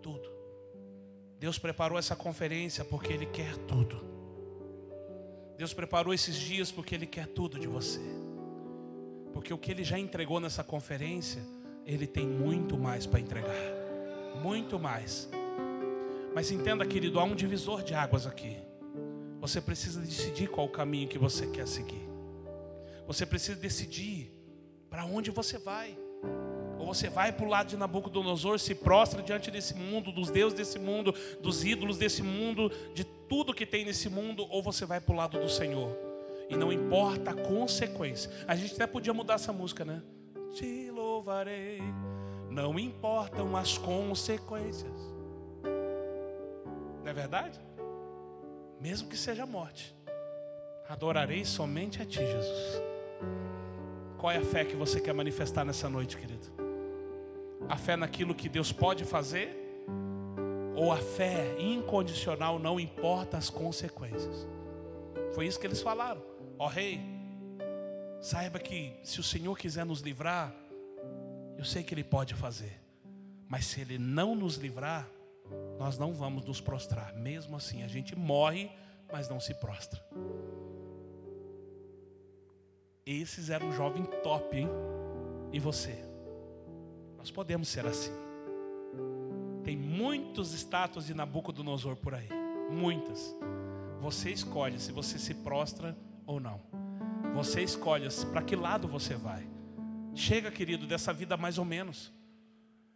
Tudo. 0.00 0.30
Deus 1.38 1.58
preparou 1.58 1.98
essa 1.98 2.14
conferência 2.14 2.84
porque 2.84 3.12
Ele 3.12 3.26
quer 3.26 3.56
tudo. 3.58 4.04
Deus 5.56 5.72
preparou 5.72 6.12
esses 6.12 6.36
dias 6.36 6.70
porque 6.70 6.94
Ele 6.94 7.06
quer 7.06 7.26
tudo 7.26 7.58
de 7.58 7.66
você. 7.66 8.00
Porque 9.32 9.52
o 9.52 9.58
que 9.58 9.70
Ele 9.70 9.84
já 9.84 9.98
entregou 9.98 10.40
nessa 10.40 10.62
conferência, 10.62 11.42
Ele 11.86 12.06
tem 12.06 12.26
muito 12.26 12.76
mais 12.76 13.06
para 13.06 13.20
entregar. 13.20 13.54
Muito 14.42 14.78
mais. 14.78 15.28
Mas 16.34 16.50
entenda, 16.50 16.84
querido, 16.86 17.20
há 17.20 17.24
um 17.24 17.34
divisor 17.34 17.82
de 17.82 17.94
águas 17.94 18.26
aqui. 18.26 18.56
Você 19.40 19.60
precisa 19.60 20.00
decidir 20.00 20.48
qual 20.48 20.66
o 20.66 20.70
caminho 20.70 21.08
que 21.08 21.18
você 21.18 21.46
quer 21.48 21.66
seguir. 21.66 22.08
Você 23.06 23.26
precisa 23.26 23.58
decidir 23.58 24.41
para 24.92 25.06
onde 25.06 25.30
você 25.30 25.56
vai. 25.56 25.96
Ou 26.78 26.86
você 26.86 27.08
vai 27.08 27.32
para 27.32 27.46
o 27.46 27.48
lado 27.48 27.68
de 27.68 27.78
Nabucodonosor, 27.78 28.58
se 28.58 28.74
prostra 28.74 29.22
diante 29.22 29.50
desse 29.50 29.74
mundo, 29.74 30.12
dos 30.12 30.30
deuses 30.30 30.52
desse 30.52 30.78
mundo, 30.78 31.14
dos 31.40 31.64
ídolos 31.64 31.96
desse 31.96 32.22
mundo, 32.22 32.70
de 32.92 33.02
tudo 33.02 33.54
que 33.54 33.64
tem 33.64 33.86
nesse 33.86 34.10
mundo, 34.10 34.46
ou 34.50 34.62
você 34.62 34.84
vai 34.84 35.00
para 35.00 35.14
o 35.14 35.16
lado 35.16 35.40
do 35.40 35.48
Senhor. 35.48 35.96
E 36.50 36.56
não 36.56 36.70
importa 36.70 37.30
a 37.30 37.34
consequência. 37.34 38.30
A 38.46 38.54
gente 38.54 38.74
até 38.74 38.86
podia 38.86 39.14
mudar 39.14 39.34
essa 39.34 39.52
música, 39.52 39.82
né? 39.82 40.02
Te 40.54 40.90
louvarei, 40.90 41.80
não 42.50 42.78
importam 42.78 43.56
as 43.56 43.78
consequências. 43.78 45.00
Não 47.02 47.10
é 47.10 47.14
verdade? 47.14 47.58
Mesmo 48.78 49.08
que 49.08 49.16
seja 49.16 49.46
morte, 49.46 49.96
adorarei 50.86 51.46
somente 51.46 52.02
a 52.02 52.04
Ti, 52.04 52.18
Jesus. 52.18 52.82
Qual 54.22 54.30
é 54.30 54.36
a 54.36 54.44
fé 54.44 54.64
que 54.64 54.76
você 54.76 55.00
quer 55.00 55.12
manifestar 55.12 55.64
nessa 55.64 55.88
noite, 55.88 56.16
querido? 56.16 56.46
A 57.68 57.76
fé 57.76 57.96
naquilo 57.96 58.36
que 58.36 58.48
Deus 58.48 58.70
pode 58.70 59.04
fazer? 59.04 59.50
Ou 60.76 60.92
a 60.92 60.98
fé 60.98 61.56
incondicional, 61.58 62.56
não 62.56 62.78
importa 62.78 63.36
as 63.36 63.50
consequências? 63.50 64.46
Foi 65.34 65.48
isso 65.48 65.58
que 65.58 65.66
eles 65.66 65.82
falaram. 65.82 66.22
Ó 66.56 66.66
oh, 66.66 66.68
rei, 66.68 67.00
saiba 68.20 68.60
que 68.60 68.92
se 69.02 69.18
o 69.18 69.24
Senhor 69.24 69.58
quiser 69.58 69.84
nos 69.84 70.02
livrar, 70.02 70.54
eu 71.58 71.64
sei 71.64 71.82
que 71.82 71.92
Ele 71.92 72.04
pode 72.04 72.32
fazer. 72.32 72.80
Mas 73.48 73.66
se 73.66 73.80
Ele 73.80 73.98
não 73.98 74.36
nos 74.36 74.54
livrar, 74.54 75.04
nós 75.80 75.98
não 75.98 76.14
vamos 76.14 76.44
nos 76.44 76.60
prostrar. 76.60 77.12
Mesmo 77.16 77.56
assim, 77.56 77.82
a 77.82 77.88
gente 77.88 78.16
morre, 78.16 78.70
mas 79.12 79.28
não 79.28 79.40
se 79.40 79.52
prostra. 79.52 80.00
Esses 83.04 83.50
eram 83.50 83.72
jovem 83.72 84.04
top, 84.22 84.56
hein? 84.56 84.68
E 85.52 85.58
você? 85.58 85.98
Nós 87.18 87.30
podemos 87.30 87.68
ser 87.68 87.84
assim. 87.84 88.12
Tem 89.64 89.76
muitos 89.76 90.54
estátuas 90.54 91.06
de 91.06 91.14
Nabucodonosor 91.14 91.96
por 91.96 92.14
aí. 92.14 92.28
Muitas. 92.70 93.34
Você 94.00 94.30
escolhe 94.30 94.78
se 94.78 94.92
você 94.92 95.18
se 95.18 95.34
prostra 95.34 95.96
ou 96.26 96.38
não. 96.38 96.60
Você 97.34 97.60
escolhe 97.62 98.06
para 98.30 98.42
que 98.42 98.54
lado 98.54 98.86
você 98.86 99.14
vai. 99.14 99.48
Chega, 100.14 100.50
querido, 100.50 100.86
dessa 100.86 101.12
vida 101.12 101.36
mais 101.36 101.58
ou 101.58 101.64
menos. 101.64 102.12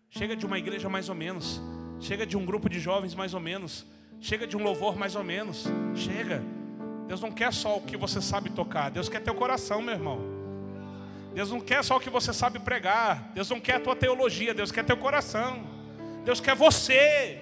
Chega 0.08 0.36
de 0.36 0.46
uma 0.46 0.58
igreja 0.58 0.88
mais 0.88 1.08
ou 1.08 1.14
menos. 1.14 1.60
Chega 1.98 2.24
de 2.24 2.36
um 2.36 2.44
grupo 2.44 2.68
de 2.68 2.78
jovens 2.78 3.14
mais 3.14 3.34
ou 3.34 3.40
menos. 3.40 3.84
Chega 4.20 4.46
de 4.46 4.56
um 4.56 4.62
louvor 4.62 4.96
mais 4.96 5.16
ou 5.16 5.24
menos. 5.24 5.64
Chega. 5.94 6.42
Deus 7.06 7.20
não 7.20 7.30
quer 7.30 7.52
só 7.52 7.76
o 7.76 7.80
que 7.80 7.96
você 7.96 8.20
sabe 8.20 8.50
tocar. 8.50 8.90
Deus 8.90 9.08
quer 9.08 9.20
teu 9.20 9.34
coração, 9.34 9.80
meu 9.80 9.94
irmão. 9.94 10.20
Deus 11.32 11.50
não 11.50 11.60
quer 11.60 11.84
só 11.84 11.96
o 11.96 12.00
que 12.00 12.10
você 12.10 12.32
sabe 12.32 12.58
pregar. 12.58 13.30
Deus 13.34 13.48
não 13.50 13.60
quer 13.60 13.74
a 13.74 13.80
tua 13.80 13.94
teologia. 13.94 14.54
Deus 14.54 14.72
quer 14.72 14.84
teu 14.84 14.96
coração. 14.96 15.64
Deus 16.24 16.40
quer 16.40 16.56
você 16.56 17.40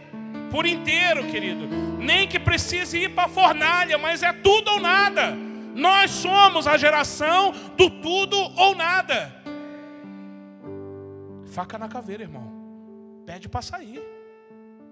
por 0.50 0.66
inteiro, 0.66 1.24
querido. 1.30 1.66
Nem 1.98 2.28
que 2.28 2.38
precise 2.38 2.98
ir 2.98 3.14
para 3.14 3.24
a 3.24 3.28
fornalha, 3.28 3.96
mas 3.96 4.22
é 4.22 4.32
tudo 4.32 4.72
ou 4.72 4.80
nada. 4.80 5.34
Nós 5.74 6.10
somos 6.10 6.66
a 6.66 6.76
geração 6.76 7.52
do 7.76 7.88
tudo 7.88 8.36
ou 8.36 8.74
nada. 8.74 9.34
Faca 11.46 11.78
na 11.78 11.88
caveira, 11.88 12.22
irmão. 12.22 12.52
Pede 13.24 13.48
para 13.48 13.62
sair. 13.62 14.02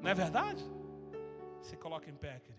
Não 0.01 0.11
é 0.11 0.15
verdade? 0.15 0.65
Se 1.61 1.77
coloca 1.77 2.11
em 2.11 2.15
pé, 2.15 2.41
querido. 2.41 2.52